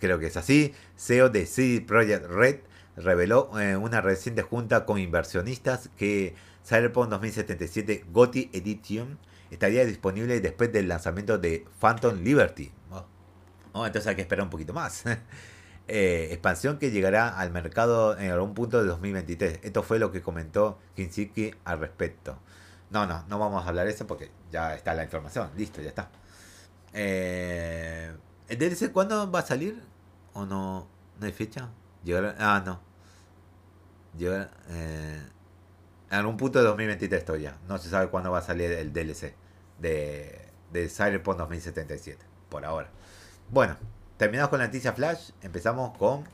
creo 0.00 0.18
que 0.18 0.26
es 0.26 0.36
así, 0.36 0.74
CEO 0.96 1.30
de 1.30 1.46
CD 1.46 1.80
Projekt 1.80 2.26
Red, 2.26 2.60
reveló 2.96 3.50
en 3.60 3.68
eh, 3.70 3.76
una 3.76 4.00
reciente 4.00 4.42
junta 4.42 4.84
con 4.84 4.98
inversionistas 4.98 5.88
que 5.96 6.34
Cyberpunk 6.64 7.10
2077 7.10 8.06
GOTY 8.10 8.50
Edition 8.52 9.18
estaría 9.50 9.84
disponible 9.84 10.40
después 10.40 10.72
del 10.72 10.88
lanzamiento 10.88 11.38
de 11.38 11.64
Phantom 11.80 12.22
Liberty. 12.22 12.72
Oh, 13.72 13.84
entonces 13.84 14.06
hay 14.08 14.14
que 14.14 14.22
esperar 14.22 14.44
un 14.44 14.50
poquito 14.50 14.72
más. 14.72 15.04
Eh, 15.86 16.28
expansión 16.30 16.78
que 16.78 16.90
llegará 16.90 17.28
al 17.28 17.52
mercado 17.52 18.18
en 18.18 18.30
algún 18.30 18.54
punto 18.54 18.80
de 18.80 18.88
2023. 18.88 19.60
Esto 19.62 19.82
fue 19.82 19.98
lo 19.98 20.10
que 20.10 20.22
comentó 20.22 20.78
Kinshiki 20.96 21.54
al 21.66 21.78
respecto. 21.78 22.38
No, 22.88 23.06
no, 23.06 23.22
no 23.28 23.38
vamos 23.38 23.62
a 23.62 23.68
hablar 23.68 23.84
de 23.84 23.92
eso 23.92 24.06
porque 24.06 24.30
ya 24.50 24.74
está 24.74 24.94
la 24.94 25.04
información. 25.04 25.50
Listo, 25.58 25.82
ya 25.82 25.90
está. 25.90 26.10
Eh, 26.94 28.16
¿El 28.48 28.58
DLC 28.58 28.92
cuándo 28.92 29.30
va 29.30 29.40
a 29.40 29.42
salir? 29.42 29.82
¿O 30.32 30.46
no? 30.46 30.88
¿No 31.20 31.26
hay 31.26 31.32
fecha? 31.32 31.68
Llegará, 32.02 32.34
ah, 32.38 32.62
no. 32.64 32.80
Llegará, 34.16 34.50
eh, 34.70 35.20
en 36.10 36.18
algún 36.18 36.36
punto 36.36 36.58
de 36.58 36.64
2023 36.66 37.24
todavía. 37.24 37.56
No 37.68 37.78
se 37.78 37.88
sabe 37.88 38.08
cuándo 38.08 38.30
va 38.30 38.38
a 38.38 38.42
salir 38.42 38.70
el 38.72 38.92
DLC 38.92 39.34
de, 39.78 40.40
de 40.72 40.88
Cyberpunk 40.88 41.38
2077. 41.38 42.24
Por 42.48 42.64
ahora. 42.64 42.88
Bueno, 43.50 43.76
terminamos 44.16 44.50
con 44.50 44.58
la 44.58 44.66
noticia 44.66 44.92
Flash. 44.92 45.30
Empezamos 45.42 45.96
con. 45.96 46.24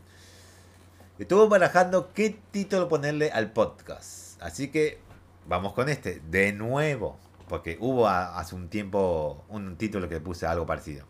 Estuvo 1.18 1.48
barajando 1.48 2.12
qué 2.14 2.38
título 2.50 2.88
ponerle 2.88 3.30
al 3.30 3.52
podcast. 3.52 4.40
Así 4.42 4.68
que 4.68 4.98
vamos 5.46 5.72
con 5.72 5.88
este. 5.88 6.20
De 6.30 6.52
nuevo. 6.52 7.18
Porque 7.48 7.76
hubo 7.80 8.06
hace 8.08 8.54
un 8.54 8.68
tiempo 8.68 9.44
un 9.48 9.76
título 9.76 10.08
que 10.08 10.20
puse 10.20 10.46
algo 10.46 10.66
parecido. 10.66 11.04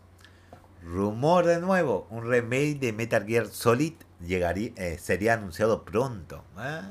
Rumor 0.83 1.45
de 1.45 1.59
nuevo. 1.59 2.07
Un 2.09 2.27
remake 2.29 2.79
de 2.79 2.93
Metal 2.93 3.25
Gear 3.25 3.47
Solid 3.47 3.93
llegaría, 4.19 4.71
eh, 4.75 4.97
sería 4.97 5.35
anunciado 5.35 5.83
pronto. 5.85 6.43
¿eh? 6.59 6.81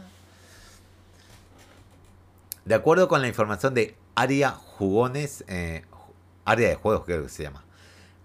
De 2.70 2.76
acuerdo 2.76 3.08
con 3.08 3.20
la 3.20 3.26
información 3.26 3.74
de 3.74 3.96
Aria 4.14 4.52
Jugones, 4.52 5.42
eh, 5.48 5.82
Área 6.44 6.68
de 6.68 6.76
Juegos 6.76 7.04
creo 7.04 7.24
que 7.24 7.28
se 7.28 7.42
llama. 7.42 7.64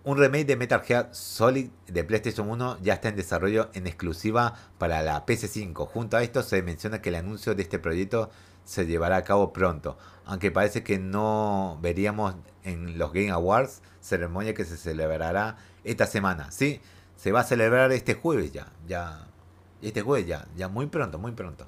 Un 0.03 0.19
remake 0.19 0.45
de 0.45 0.55
Metal 0.55 0.81
Gear 0.81 1.09
Solid 1.13 1.71
de 1.87 2.03
PlayStation 2.03 2.47
1 2.51 2.77
ya 2.83 2.93
está 2.93 3.09
en 3.09 3.15
desarrollo 3.15 3.71
en 3.73 3.87
exclusiva 3.87 4.53
para 4.77 5.01
la 5.01 5.25
PS5. 5.25 5.87
Junto 5.87 6.17
a 6.17 6.21
esto 6.21 6.43
se 6.43 6.61
menciona 6.61 7.01
que 7.01 7.09
el 7.09 7.15
anuncio 7.15 7.55
de 7.55 7.63
este 7.63 7.79
proyecto 7.79 8.29
se 8.65 8.85
llevará 8.85 9.15
a 9.15 9.23
cabo 9.23 9.51
pronto, 9.51 9.97
aunque 10.25 10.51
parece 10.51 10.83
que 10.83 10.99
no 10.99 11.79
veríamos 11.81 12.35
en 12.61 12.99
los 12.99 13.13
Game 13.13 13.31
Awards, 13.31 13.81
ceremonia 13.99 14.53
que 14.53 14.65
se 14.65 14.77
celebrará 14.77 15.57
esta 15.83 16.05
semana. 16.05 16.51
Sí, 16.51 16.81
se 17.15 17.31
va 17.31 17.39
a 17.39 17.45
celebrar 17.45 17.91
este 17.91 18.13
jueves 18.13 18.51
ya, 18.51 18.67
ya, 18.87 19.25
este 19.81 20.03
jueves 20.03 20.27
ya, 20.27 20.45
ya 20.55 20.67
muy 20.67 20.85
pronto, 20.85 21.17
muy 21.17 21.31
pronto. 21.31 21.65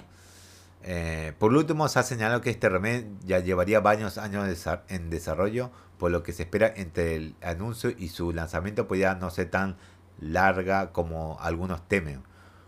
Eh, 0.84 1.34
por 1.38 1.54
último, 1.54 1.88
se 1.88 2.00
ha 2.00 2.04
señalado 2.04 2.42
que 2.42 2.50
este 2.50 2.70
remake 2.70 3.08
ya 3.26 3.40
llevaría 3.40 3.80
varios 3.80 4.18
años 4.18 4.48
en 4.88 5.10
desarrollo, 5.10 5.72
por 5.98 6.12
lo 6.12 6.24
que 6.24 6.34
se 6.34 6.44
espera 6.44 6.72
entre 6.76 7.16
el 7.16 7.36
anuncio 7.42 7.90
y 7.90 8.10
su 8.10 8.32
lanzamiento 8.32 8.88
podría 8.88 9.16
no 9.16 9.30
ser 9.30 9.50
tan 9.50 9.78
larga 10.20 10.92
como 10.92 11.38
algunos 11.42 11.88
temen. 11.88 12.24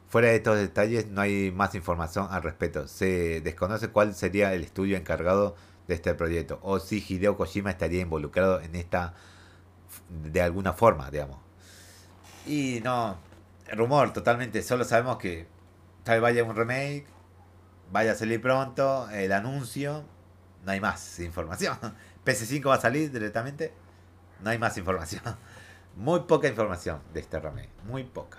Fuera 0.08 0.30
de 0.30 0.38
estos 0.38 0.58
detalles 0.58 1.08
no 1.08 1.22
hay 1.22 1.52
más 1.52 1.76
información 1.76 2.28
al 2.32 2.41
respecto. 2.41 2.88
Se 2.88 3.41
desconoce 3.41 3.89
cuál 3.89 4.15
sería 4.15 4.54
el 4.54 4.63
estudio 4.63 4.98
encargado 4.98 5.56
de 5.88 5.95
este 5.95 6.13
proyecto 6.15 6.60
o 6.62 6.80
si 6.80 7.04
Hideo 7.08 7.38
Kojima 7.38 7.72
estaría 7.72 8.02
involucrado 8.02 8.60
en 8.62 8.76
esta 8.76 9.13
de 10.10 10.41
alguna 10.41 10.74
forma, 10.74 11.10
digamos. 11.12 11.38
Y 12.45 12.80
no, 12.84 13.17
rumor 13.72 14.13
totalmente, 14.13 14.62
solo 14.63 14.84
sabemos 14.84 15.17
que 15.17 15.48
tal 16.04 16.15
vez 16.15 16.22
vaya 16.22 16.43
un 16.43 16.56
remake, 16.56 17.06
vaya 17.91 18.13
a 18.13 18.15
salir 18.15 18.41
pronto, 18.41 19.10
el 19.10 19.32
anuncio, 19.32 20.06
no 20.65 20.71
hay 20.71 20.80
más 20.80 21.19
información. 21.19 21.78
PS5 22.25 22.67
va 22.67 22.75
a 22.75 22.82
salir 22.82 23.12
directamente. 23.12 23.73
No 24.41 24.49
hay 24.49 24.58
más 24.58 24.78
información. 24.78 25.21
Muy 25.95 26.21
poca 26.21 26.47
información 26.47 27.02
de 27.13 27.19
este 27.19 27.39
remake. 27.39 27.69
Muy 27.86 28.04
poca. 28.04 28.38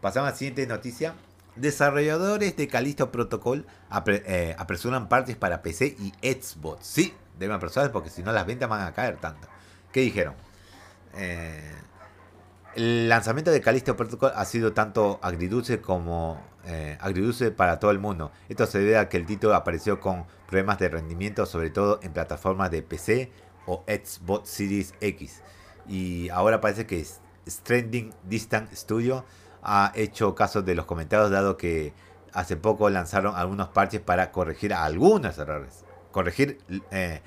Pasamos 0.00 0.28
a 0.28 0.32
la 0.32 0.36
siguiente 0.36 0.66
noticia. 0.66 1.14
Desarrolladores 1.54 2.56
de 2.56 2.68
Callisto 2.68 3.10
Protocol 3.10 3.66
eh, 4.06 4.54
apresuran 4.58 5.08
partes 5.08 5.36
para 5.36 5.62
PC 5.62 5.96
y 5.98 6.12
Xbox. 6.20 6.86
Sí, 6.86 7.14
deben 7.38 7.56
apresurar 7.56 7.90
porque 7.92 8.10
si 8.10 8.22
no 8.22 8.32
las 8.32 8.46
ventas 8.46 8.68
van 8.68 8.86
a 8.86 8.92
caer 8.92 9.16
tanto. 9.16 9.48
¿Qué 9.92 10.00
dijeron? 10.00 10.34
Eh, 11.14 11.72
el 12.76 13.08
lanzamiento 13.08 13.50
de 13.50 13.62
Callisto 13.62 13.96
Protocol 13.96 14.32
ha 14.34 14.44
sido 14.44 14.74
tanto 14.74 15.18
agridulce 15.22 15.80
como 15.80 16.38
eh, 16.66 16.98
agridulce 17.00 17.50
para 17.50 17.80
todo 17.80 17.90
el 17.90 17.98
mundo. 17.98 18.32
Esto 18.50 18.66
se 18.66 18.78
debe 18.80 18.98
a 18.98 19.08
que 19.08 19.16
el 19.16 19.24
título 19.24 19.54
apareció 19.54 19.98
con 19.98 20.26
problemas 20.46 20.78
de 20.78 20.90
rendimiento, 20.90 21.46
sobre 21.46 21.70
todo 21.70 21.98
en 22.02 22.12
plataformas 22.12 22.70
de 22.70 22.82
PC 22.82 23.32
o 23.64 23.82
Xbox 23.88 24.50
Series 24.50 24.94
X. 25.00 25.42
Y 25.88 26.28
ahora 26.28 26.60
parece 26.60 26.86
que 26.86 27.02
Stranding 27.48 28.12
Distant 28.24 28.70
Studio 28.74 29.24
ha 29.62 29.92
hecho 29.94 30.34
caso 30.34 30.60
de 30.60 30.74
los 30.74 30.84
comentarios, 30.84 31.30
dado 31.30 31.56
que 31.56 31.94
hace 32.34 32.56
poco 32.56 32.90
lanzaron 32.90 33.36
algunos 33.36 33.68
parches 33.68 34.02
para 34.02 34.32
corregir 34.32 34.74
algunos 34.74 35.38
errores. 35.38 35.86
Corregir, 36.12 36.58
eh, 36.90 37.22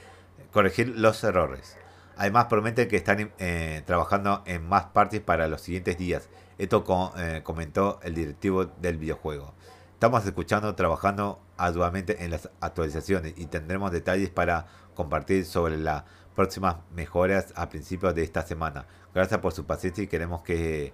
corregir 0.52 0.90
los 0.90 1.24
errores. 1.24 1.76
Además 2.20 2.48
prometen 2.48 2.90
que 2.90 2.98
están 2.98 3.32
eh, 3.40 3.82
trabajando 3.86 4.44
en 4.46 4.68
más 4.68 4.88
partes 4.88 5.22
para 5.22 5.48
los 5.48 5.62
siguientes 5.62 5.98
días. 5.98 6.28
Esto 6.58 6.84
eh, 7.18 7.40
comentó 7.46 7.98
el 8.04 8.14
directivo 8.14 8.66
del 8.66 8.98
videojuego. 8.98 9.54
Estamos 9.94 10.26
escuchando, 10.26 10.76
trabajando 10.76 11.40
arduamente 11.56 12.26
en 12.26 12.32
las 12.32 12.50
actualizaciones 12.60 13.36
y 13.38 13.46
tendremos 13.46 13.94
detalles 13.94 14.30
para 14.30 14.68
compartir 14.96 15.46
sobre 15.46 15.78
las 15.78 16.04
próximas 16.36 16.76
mejoras 16.94 17.54
a 17.56 17.70
principios 17.70 18.14
de 18.14 18.24
esta 18.24 18.42
semana. 18.42 18.86
Gracias 19.16 19.40
por 19.40 19.54
su 19.54 19.66
paciencia 19.66 20.04
y 20.04 20.08
queremos 20.08 20.42
que 20.42 20.92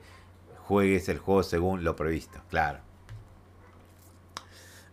juegues 0.67 1.09
el 1.09 1.17
juego 1.17 1.41
según 1.41 1.83
lo 1.83 1.95
previsto. 1.95 2.39
Claro. 2.51 2.84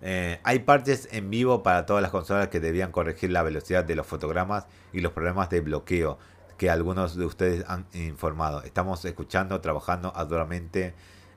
Eh, 0.05 0.41
hay 0.43 0.59
partes 0.59 1.09
en 1.13 1.31
vivo 1.31 1.63
para 1.63 1.87
todas 1.87 2.03
las 2.03 2.11
consolas 2.11 2.49
que 2.49 2.59
debían 2.59 2.91
corregir 2.91 3.31
la 3.31 3.45
velocidad 3.45 3.85
de 3.85 3.95
los 3.95 4.05
fotogramas 4.05 4.67
y 4.93 5.01
los 5.01 5.13
problemas 5.13 5.49
de 5.49 5.61
bloqueo 5.61 6.19
que 6.59 6.71
algunos 6.71 7.17
de 7.17 7.25
ustedes 7.25 7.65
han 7.69 7.87
informado. 7.93 8.63
Estamos 8.65 9.05
escuchando, 9.05 9.61
trabajando 9.61 10.13
arduamente 10.17 10.95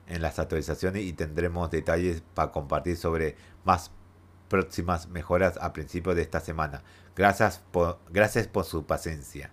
en 0.08 0.20
las 0.20 0.40
actualizaciones 0.40 1.02
y 1.04 1.12
tendremos 1.12 1.70
detalles 1.70 2.22
para 2.34 2.50
compartir 2.50 2.96
sobre 2.96 3.36
más 3.64 3.92
próximas 4.48 5.08
mejoras 5.08 5.58
a 5.60 5.72
principios 5.72 6.16
de 6.16 6.22
esta 6.22 6.40
semana. 6.40 6.82
Gracias 7.14 7.62
por, 7.70 7.98
gracias 8.10 8.48
por 8.48 8.64
su 8.64 8.84
paciencia. 8.84 9.50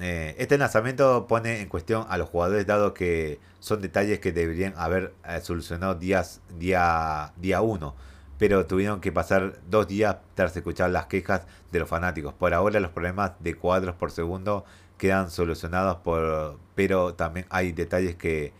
Eh, 0.00 0.34
este 0.38 0.58
lanzamiento 0.58 1.26
pone 1.26 1.60
en 1.60 1.68
cuestión 1.68 2.06
a 2.08 2.18
los 2.18 2.28
jugadores 2.28 2.66
dado 2.66 2.94
que 2.94 3.40
son 3.58 3.80
detalles 3.80 4.20
que 4.20 4.32
deberían 4.32 4.74
haber 4.76 5.14
eh, 5.24 5.40
solucionado 5.40 5.94
días, 5.96 6.40
día 6.56 7.32
1 7.40 8.07
pero 8.38 8.66
tuvieron 8.66 9.00
que 9.00 9.10
pasar 9.10 9.58
dos 9.68 9.88
días 9.88 10.16
tras 10.34 10.56
escuchar 10.56 10.90
las 10.90 11.06
quejas 11.06 11.42
de 11.72 11.80
los 11.80 11.88
fanáticos. 11.88 12.32
Por 12.32 12.54
ahora 12.54 12.78
los 12.80 12.92
problemas 12.92 13.32
de 13.40 13.54
cuadros 13.54 13.96
por 13.96 14.12
segundo 14.12 14.64
quedan 14.96 15.30
solucionados, 15.30 15.98
por, 15.98 16.58
pero 16.74 17.14
también 17.14 17.46
hay 17.50 17.72
detalles 17.72 18.14
que, 18.14 18.52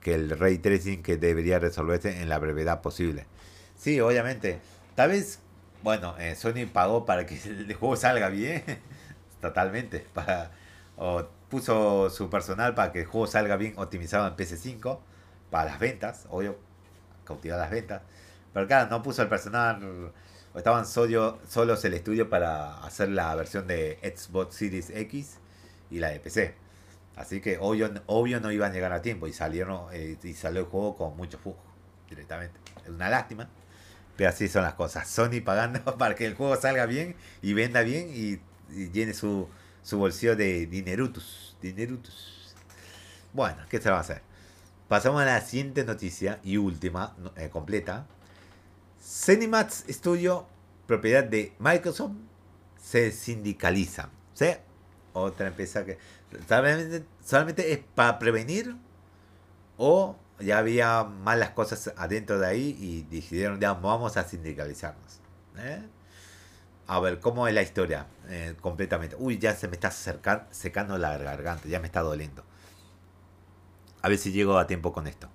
que 0.00 0.14
el 0.14 0.38
ray 0.38 0.58
tracing 0.58 1.02
que 1.02 1.16
debería 1.16 1.58
resolverse 1.58 2.20
en 2.20 2.28
la 2.28 2.38
brevedad 2.38 2.82
posible. 2.82 3.26
Sí, 3.76 4.00
obviamente. 4.00 4.60
Tal 4.94 5.10
vez, 5.10 5.40
bueno, 5.82 6.14
eh, 6.18 6.36
Sony 6.36 6.66
pagó 6.70 7.06
para 7.06 7.24
que 7.26 7.34
el 7.44 7.72
juego 7.74 7.96
salga 7.96 8.28
bien, 8.28 8.62
totalmente, 9.40 10.06
para, 10.12 10.50
o 10.96 11.24
puso 11.48 12.10
su 12.10 12.28
personal 12.28 12.74
para 12.74 12.92
que 12.92 13.00
el 13.00 13.06
juego 13.06 13.26
salga 13.26 13.56
bien 13.56 13.74
optimizado 13.76 14.26
en 14.26 14.36
PS5, 14.36 14.98
para 15.50 15.70
las 15.70 15.78
ventas, 15.78 16.26
obvio, 16.30 16.58
cautivar 17.24 17.58
las 17.58 17.70
ventas 17.70 18.02
pero 18.54 18.66
claro, 18.68 18.88
no 18.88 19.02
puso 19.02 19.20
el 19.20 19.28
personal. 19.28 20.12
Estaban 20.54 20.86
solo, 20.86 21.40
solos 21.48 21.84
el 21.84 21.94
estudio 21.94 22.30
para 22.30 22.78
hacer 22.84 23.08
la 23.08 23.34
versión 23.34 23.66
de 23.66 23.98
Xbox 24.02 24.54
Series 24.54 24.90
X 24.90 25.38
y 25.90 25.98
la 25.98 26.10
de 26.10 26.20
PC. 26.20 26.54
Así 27.16 27.40
que 27.40 27.58
obvio, 27.60 27.90
obvio 28.06 28.40
no 28.40 28.52
iban 28.52 28.70
a 28.70 28.74
llegar 28.74 28.92
a 28.92 29.02
tiempo 29.02 29.26
y 29.26 29.32
salieron 29.32 29.86
eh, 29.92 30.16
y 30.22 30.34
salió 30.34 30.60
el 30.60 30.66
juego 30.66 30.96
con 30.96 31.16
mucho 31.16 31.38
fujo 31.38 31.58
directamente. 32.08 32.58
Es 32.84 32.90
una 32.90 33.10
lástima. 33.10 33.48
Pero 34.16 34.30
así 34.30 34.48
son 34.48 34.62
las 34.62 34.74
cosas. 34.74 35.08
Sony 35.08 35.40
pagando 35.44 35.82
para 35.98 36.14
que 36.14 36.24
el 36.24 36.34
juego 36.34 36.54
salga 36.56 36.86
bien 36.86 37.16
y 37.42 37.52
venda 37.54 37.82
bien 37.82 38.08
y, 38.10 38.40
llene 38.92 39.14
su, 39.14 39.48
su 39.82 39.98
bolsillo 39.98 40.36
de 40.36 40.66
dinerutus. 40.66 41.56
Dinerutus. 41.60 42.54
Bueno, 43.32 43.58
¿qué 43.68 43.80
se 43.80 43.90
va 43.90 43.96
a 43.96 44.00
hacer? 44.00 44.22
Pasamos 44.86 45.22
a 45.22 45.24
la 45.24 45.40
siguiente 45.40 45.84
noticia 45.84 46.38
y 46.44 46.56
última, 46.56 47.16
eh, 47.36 47.48
completa. 47.48 48.06
Cinemax 49.04 49.84
Studio, 49.90 50.46
propiedad 50.86 51.24
de 51.24 51.52
Microsoft, 51.58 52.12
se 52.80 53.12
sindicaliza. 53.12 54.08
¿sí? 54.32 54.46
otra 55.12 55.48
empresa 55.48 55.84
que 55.84 55.98
solamente, 57.26 57.72
es 57.72 57.80
para 57.94 58.18
prevenir 58.18 58.74
o 59.76 60.16
ya 60.40 60.58
había 60.58 61.04
malas 61.04 61.50
cosas 61.50 61.92
adentro 61.96 62.38
de 62.38 62.46
ahí 62.46 62.76
y 62.80 63.02
decidieron, 63.02 63.60
ya 63.60 63.74
vamos 63.74 64.16
a 64.16 64.24
sindicalizarnos. 64.24 65.20
¿eh? 65.58 65.82
A 66.86 66.98
ver, 66.98 67.20
¿cómo 67.20 67.46
es 67.46 67.54
la 67.54 67.62
historia? 67.62 68.06
Eh, 68.28 68.54
completamente. 68.60 69.16
Uy, 69.18 69.38
ya 69.38 69.54
se 69.54 69.68
me 69.68 69.74
está 69.74 69.90
secando 69.90 70.98
la 70.98 71.16
garganta, 71.18 71.68
ya 71.68 71.78
me 71.78 71.86
está 71.86 72.00
doliendo. 72.00 72.42
A 74.02 74.08
ver 74.08 74.18
si 74.18 74.32
llego 74.32 74.58
a 74.58 74.66
tiempo 74.66 74.92
con 74.92 75.06
esto. 75.06 75.28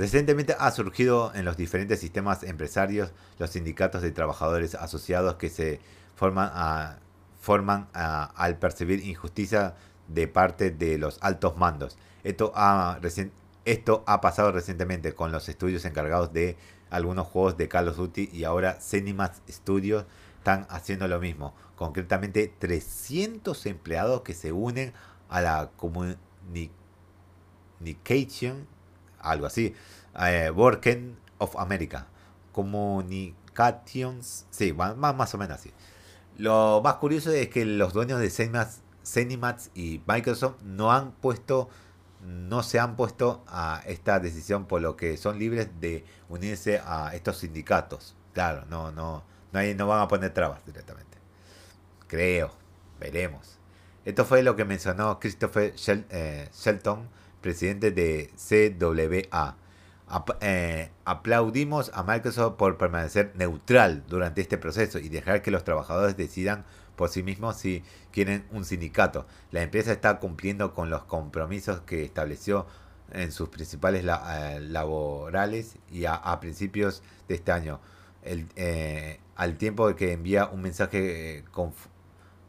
Recientemente 0.00 0.56
ha 0.58 0.70
surgido 0.70 1.30
en 1.34 1.44
los 1.44 1.58
diferentes 1.58 2.00
sistemas 2.00 2.42
empresarios 2.42 3.12
los 3.38 3.50
sindicatos 3.50 4.00
de 4.00 4.12
trabajadores 4.12 4.74
asociados 4.74 5.34
que 5.34 5.50
se 5.50 5.78
forman, 6.16 6.50
a, 6.54 7.00
forman 7.38 7.86
al 7.92 8.56
percibir 8.56 9.04
injusticia 9.04 9.74
de 10.08 10.26
parte 10.26 10.70
de 10.70 10.96
los 10.96 11.18
altos 11.20 11.58
mandos. 11.58 11.98
Esto 12.24 12.50
ha, 12.56 12.98
esto 13.66 14.02
ha 14.06 14.22
pasado 14.22 14.52
recientemente 14.52 15.12
con 15.12 15.32
los 15.32 15.50
estudios 15.50 15.84
encargados 15.84 16.32
de 16.32 16.56
algunos 16.88 17.26
juegos 17.26 17.58
de 17.58 17.68
Call 17.68 17.88
of 17.88 17.98
Duty 17.98 18.30
y 18.32 18.44
ahora 18.44 18.80
Cinemax 18.80 19.42
Studios 19.50 20.06
están 20.38 20.66
haciendo 20.70 21.08
lo 21.08 21.20
mismo. 21.20 21.52
Concretamente 21.76 22.50
300 22.58 23.66
empleados 23.66 24.22
que 24.22 24.32
se 24.32 24.50
unen 24.50 24.94
a 25.28 25.42
la 25.42 25.70
Communication, 25.76 28.66
algo 29.20 29.46
así, 29.46 29.74
eh, 30.20 30.50
Working 30.54 31.16
of 31.38 31.56
America. 31.56 32.06
Communications, 32.52 34.46
sí, 34.50 34.72
más, 34.72 34.96
más 34.96 35.34
o 35.34 35.38
menos 35.38 35.58
así. 35.58 35.72
Lo 36.38 36.80
más 36.82 36.94
curioso 36.94 37.30
es 37.30 37.48
que 37.48 37.64
los 37.64 37.92
dueños 37.92 38.20
de 38.20 38.30
Cinemax 39.04 39.70
y 39.74 40.02
Microsoft 40.06 40.62
no 40.62 40.92
han 40.92 41.12
puesto 41.12 41.68
no 42.22 42.62
se 42.62 42.78
han 42.78 42.96
puesto 42.96 43.42
a 43.46 43.82
esta 43.86 44.20
decisión 44.20 44.66
por 44.66 44.82
lo 44.82 44.96
que 44.96 45.16
son 45.16 45.38
libres 45.38 45.68
de 45.80 46.04
unirse 46.28 46.80
a 46.84 47.14
estos 47.14 47.38
sindicatos. 47.38 48.14
Claro, 48.34 48.64
no, 48.68 48.90
no, 48.92 49.24
no, 49.52 49.60
no 49.74 49.86
van 49.86 50.00
a 50.00 50.08
poner 50.08 50.32
trabas 50.32 50.64
directamente. 50.64 51.18
Creo, 52.06 52.50
veremos. 52.98 53.58
Esto 54.04 54.24
fue 54.24 54.42
lo 54.42 54.56
que 54.56 54.64
mencionó 54.64 55.18
Christopher 55.20 55.74
eh, 55.86 56.48
Shelton, 56.52 57.08
presidente 57.40 57.90
de 57.90 58.30
CWA. 58.36 59.56
Eh, 60.40 60.90
aplaudimos 61.04 61.92
a 61.94 62.02
Microsoft 62.02 62.56
por 62.56 62.76
permanecer 62.78 63.32
neutral 63.36 64.02
durante 64.08 64.40
este 64.40 64.58
proceso 64.58 64.98
y 64.98 65.08
dejar 65.08 65.40
que 65.42 65.52
los 65.52 65.62
trabajadores 65.62 66.16
decidan 66.16 66.64
por 66.96 67.10
sí 67.10 67.22
mismos 67.22 67.56
si 67.56 67.84
quieren 68.10 68.44
un 68.50 68.64
sindicato. 68.64 69.26
La 69.52 69.62
empresa 69.62 69.92
está 69.92 70.18
cumpliendo 70.18 70.74
con 70.74 70.90
los 70.90 71.04
compromisos 71.04 71.80
que 71.80 72.04
estableció 72.04 72.66
en 73.12 73.32
sus 73.32 73.48
principales 73.48 74.04
eh, 74.04 74.60
laborales 74.60 75.76
y 75.90 76.04
a, 76.06 76.38
principios 76.40 77.02
de 77.28 77.36
este 77.36 77.52
año, 77.52 77.80
eh, 78.22 79.20
al 79.36 79.56
tiempo 79.56 79.94
que 79.94 80.12
envía 80.12 80.46
un 80.46 80.62
mensaje 80.62 81.44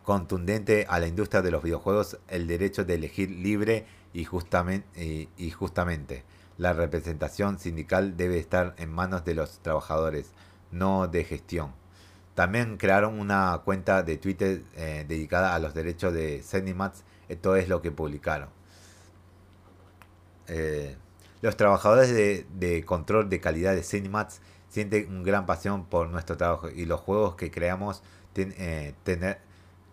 contundente 0.03 0.85
a 0.89 0.99
la 0.99 1.07
industria 1.07 1.41
de 1.41 1.51
los 1.51 1.63
videojuegos 1.63 2.19
el 2.27 2.47
derecho 2.47 2.83
de 2.83 2.95
elegir 2.95 3.29
libre 3.31 3.85
y 4.13 4.25
justamente, 4.25 5.29
y 5.37 5.51
justamente. 5.51 6.23
La 6.57 6.73
representación 6.73 7.57
sindical 7.59 8.17
debe 8.17 8.37
estar 8.37 8.75
en 8.77 8.91
manos 8.91 9.25
de 9.25 9.33
los 9.33 9.59
trabajadores, 9.59 10.31
no 10.71 11.07
de 11.07 11.23
gestión. 11.23 11.73
También 12.35 12.77
crearon 12.77 13.19
una 13.19 13.61
cuenta 13.65 14.03
de 14.03 14.17
Twitter 14.17 14.63
eh, 14.75 15.05
dedicada 15.07 15.53
a 15.53 15.59
los 15.59 15.73
derechos 15.73 16.13
de 16.13 16.41
Cinemax. 16.43 17.03
Esto 17.29 17.55
es 17.55 17.67
lo 17.67 17.81
que 17.81 17.91
publicaron. 17.91 18.49
Eh, 20.47 20.97
los 21.41 21.57
trabajadores 21.57 22.13
de, 22.13 22.83
control 22.85 23.29
de 23.29 23.39
calidad 23.39 23.73
de 23.73 23.83
Cinemax 23.83 24.41
sienten 24.69 25.09
una 25.09 25.23
gran 25.23 25.45
pasión 25.45 25.85
por 25.85 26.09
nuestro 26.09 26.37
trabajo 26.37 26.69
y 26.69 26.85
los 26.85 26.99
juegos 27.01 27.35
que 27.35 27.51
creamos 27.51 28.03
eh, 28.35 28.93
tener 29.03 29.39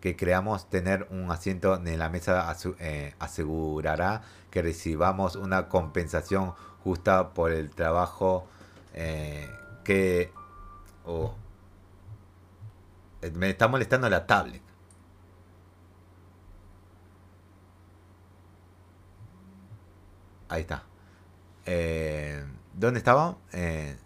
que 0.00 0.16
creamos 0.16 0.68
tener 0.70 1.06
un 1.10 1.30
asiento 1.30 1.76
en 1.76 1.98
la 1.98 2.08
mesa 2.08 2.48
asegurará 3.18 4.22
que 4.50 4.62
recibamos 4.62 5.36
una 5.36 5.68
compensación 5.68 6.54
justa 6.84 7.30
por 7.34 7.52
el 7.52 7.70
trabajo 7.70 8.46
que 9.84 10.32
eh, 13.22 13.30
me 13.34 13.50
está 13.50 13.68
molestando 13.68 14.08
la 14.08 14.26
tablet. 14.26 14.62
Ahí 20.48 20.62
está. 20.62 20.84
Eh, 21.66 22.44
¿Dónde 22.74 22.98
estaba? 22.98 23.36
Eh, 23.52 23.96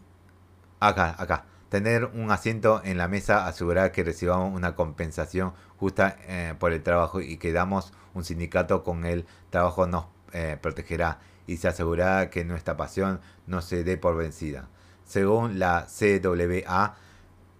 acá, 0.81 1.15
acá. 1.19 1.45
Tener 1.69 2.07
un 2.07 2.31
asiento 2.31 2.83
en 2.85 2.99
la 2.99 3.09
mesa, 3.09 3.47
asegurar 3.47 3.93
que 3.93 4.05
recibamos 4.05 4.55
una 4.55 4.75
compensación 4.75 5.55
justa 5.83 6.17
por 6.61 6.73
el 6.73 6.85
trabajo 6.85 7.21
y 7.21 7.39
que 7.39 7.53
damos 7.53 7.93
un 8.15 8.25
sindicato 8.25 8.85
con 8.85 9.05
el 9.05 9.27
trabajo 9.51 9.89
nos 9.89 10.07
protegerá 10.61 11.19
y 11.49 11.57
se 11.57 11.67
asegurará 11.67 12.31
que 12.31 12.45
nuestra 12.45 12.77
pasión 12.77 13.21
no 13.49 13.63
se 13.63 13.83
dé 13.83 13.97
por 13.97 14.17
vencida. 14.17 14.69
Según 15.05 15.59
la 15.59 15.89
CWA, 15.89 16.95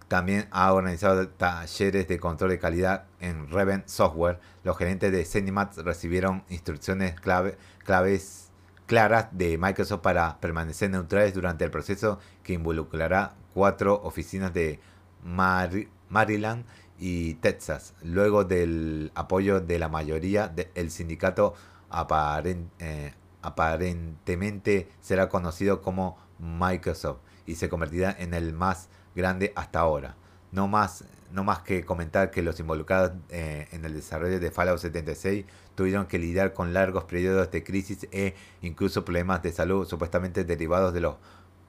también 0.07 0.47
ha 0.51 0.71
organizado 0.71 1.27
talleres 1.27 2.07
de 2.07 2.17
control 2.17 2.51
de 2.51 2.59
calidad 2.59 3.07
en 3.19 3.49
Reven 3.49 3.83
Software. 3.87 4.39
Los 4.63 4.77
gerentes 4.77 5.11
de 5.11 5.25
Cinemax 5.25 5.77
recibieron 5.83 6.45
instrucciones 6.47 7.19
clave, 7.19 7.57
claves 7.83 8.51
claras 8.85 9.27
de 9.31 9.57
Microsoft 9.57 10.01
para 10.01 10.39
permanecer 10.39 10.89
neutrales 10.91 11.33
durante 11.33 11.65
el 11.65 11.71
proceso 11.71 12.19
que 12.41 12.53
involucrará 12.53 13.33
cuatro 13.53 13.99
oficinas 14.03 14.53
de 14.53 14.79
Maryland 15.23 16.65
y 17.05 17.33
Texas. 17.33 17.95
Luego 18.01 18.45
del 18.45 19.11
apoyo 19.13 19.59
de 19.59 19.77
la 19.77 19.89
mayoría, 19.89 20.47
del 20.47 20.89
sindicato 20.89 21.53
eh, 21.91 23.13
aparentemente 23.41 24.87
será 25.01 25.27
conocido 25.27 25.81
como 25.81 26.17
Microsoft 26.39 27.19
y 27.45 27.55
se 27.55 27.67
convertirá 27.67 28.15
en 28.17 28.33
el 28.33 28.53
más 28.53 28.87
grande 29.17 29.51
hasta 29.57 29.81
ahora. 29.81 30.15
No 30.53 30.69
más, 30.69 31.03
no 31.29 31.43
más 31.43 31.59
que 31.59 31.83
comentar 31.83 32.31
que 32.31 32.41
los 32.41 32.61
involucrados 32.61 33.11
eh, 33.31 33.67
en 33.73 33.83
el 33.83 33.95
desarrollo 33.95 34.39
de 34.39 34.49
Fallout 34.49 34.79
76 34.79 35.43
tuvieron 35.75 36.05
que 36.05 36.19
lidiar 36.19 36.53
con 36.53 36.71
largos 36.71 37.03
periodos 37.03 37.51
de 37.51 37.65
crisis 37.65 38.07
e 38.13 38.33
incluso 38.61 39.03
problemas 39.03 39.43
de 39.43 39.51
salud 39.51 39.85
supuestamente 39.85 40.45
derivados 40.45 40.93
de 40.93 41.01
los 41.01 41.15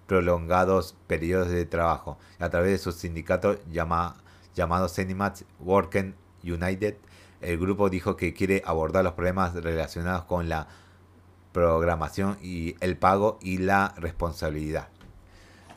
prolongados 0.07 0.95
periodos 1.09 1.49
de 1.49 1.67
trabajo. 1.67 2.19
A 2.39 2.51
través 2.51 2.71
de 2.71 2.79
su 2.79 2.93
sindicato 2.93 3.59
llama, 3.69 4.23
llamado 4.55 4.89
Cinemax 4.89 5.45
Working 5.61 6.15
United, 6.43 6.97
el 7.41 7.59
grupo 7.59 7.91
dijo 7.91 8.17
que 8.17 8.33
quiere 8.33 8.63
abordar 8.65 9.05
los 9.05 9.15
problemas 9.15 9.55
relacionados 9.55 10.25
con 10.25 10.49
la 10.49 10.67
programación 11.53 12.39
y 12.43 12.75
el 12.81 12.97
pago 12.97 13.39
y 13.41 13.59
la 13.59 13.95
responsabilidad. 13.97 14.89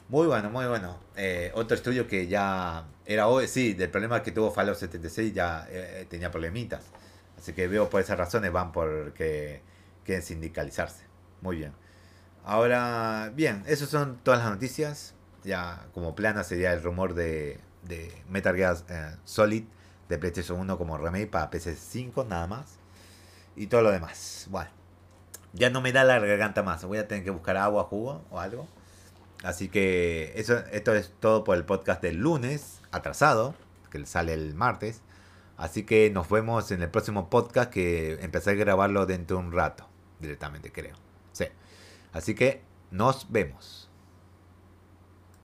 Muy 0.10 0.26
bueno, 0.28 0.50
muy 0.50 0.66
bueno. 0.66 0.98
Eh, 1.18 1.52
otro 1.54 1.76
estudio 1.76 2.08
que 2.08 2.28
ya 2.28 2.86
era 3.06 3.28
hoy, 3.28 3.48
sí, 3.48 3.74
del 3.74 3.90
problema 3.90 4.24
que 4.24 4.32
tuvo 4.32 4.52
Fallout 4.52 4.78
76 4.78 5.34
ya 5.34 5.68
eh, 5.70 6.06
tenía 6.10 6.32
problemitas. 6.32 6.86
Así 7.38 7.54
que 7.54 7.68
veo 7.68 7.90
por 7.90 8.02
esas 8.02 8.18
razones 8.18 8.52
van 8.52 8.72
por 8.72 9.14
que 9.14 9.62
quieren 10.06 10.24
sindicalizarse. 10.24 11.04
Muy 11.42 11.58
bien. 11.58 11.74
Ahora, 12.46 13.32
bien, 13.36 13.64
esas 13.68 13.90
son 13.90 14.18
todas 14.24 14.40
las 14.40 14.50
noticias. 14.50 15.14
Ya 15.44 15.86
como 15.94 16.16
plana 16.16 16.44
sería 16.44 16.74
el 16.74 16.82
rumor 16.82 17.14
de, 17.14 17.60
de 17.88 18.24
Metal 18.30 18.56
Gear 18.56 18.78
eh, 18.90 19.16
Solid 19.26 19.64
de 20.10 20.18
PlayStation 20.18 20.60
1 20.60 20.78
como 20.78 20.98
remake 20.98 21.28
para 21.28 21.50
PS5 21.50 22.28
nada 22.28 22.48
más. 22.48 22.78
Y 23.56 23.68
todo 23.68 23.82
lo 23.82 23.92
demás. 23.92 24.48
Bueno, 24.50 24.70
ya 25.54 25.70
no 25.70 25.82
me 25.82 25.92
da 25.92 26.04
la 26.04 26.20
garganta 26.20 26.64
más. 26.64 26.84
Voy 26.86 26.98
a 26.98 27.08
tener 27.08 27.24
que 27.24 27.32
buscar 27.32 27.58
agua, 27.58 27.84
jugo 27.84 28.24
o 28.30 28.40
algo. 28.40 28.68
Así 29.44 29.70
que 29.70 30.34
eso, 30.36 30.58
esto 30.72 30.94
es 30.94 31.14
todo 31.20 31.44
por 31.44 31.58
el 31.58 31.66
podcast 31.66 32.02
del 32.02 32.18
lunes, 32.18 32.82
atrasado, 32.92 33.56
que 33.92 34.04
sale 34.06 34.34
el 34.34 34.56
martes. 34.56 35.02
Así 35.58 35.84
que 35.84 36.10
nos 36.12 36.30
vemos 36.30 36.72
en 36.72 36.82
el 36.84 36.90
próximo 36.90 37.30
podcast 37.30 37.72
que 37.72 38.14
empecé 38.22 38.52
a 38.52 38.54
grabarlo 38.54 39.06
dentro 39.06 39.38
de 39.38 39.44
un 39.44 39.52
rato, 39.52 39.88
directamente 40.20 40.72
creo. 40.72 40.96
Sí. 41.32 41.46
Así 42.14 42.36
que 42.36 42.62
nos 42.92 43.32
vemos. 43.32 43.87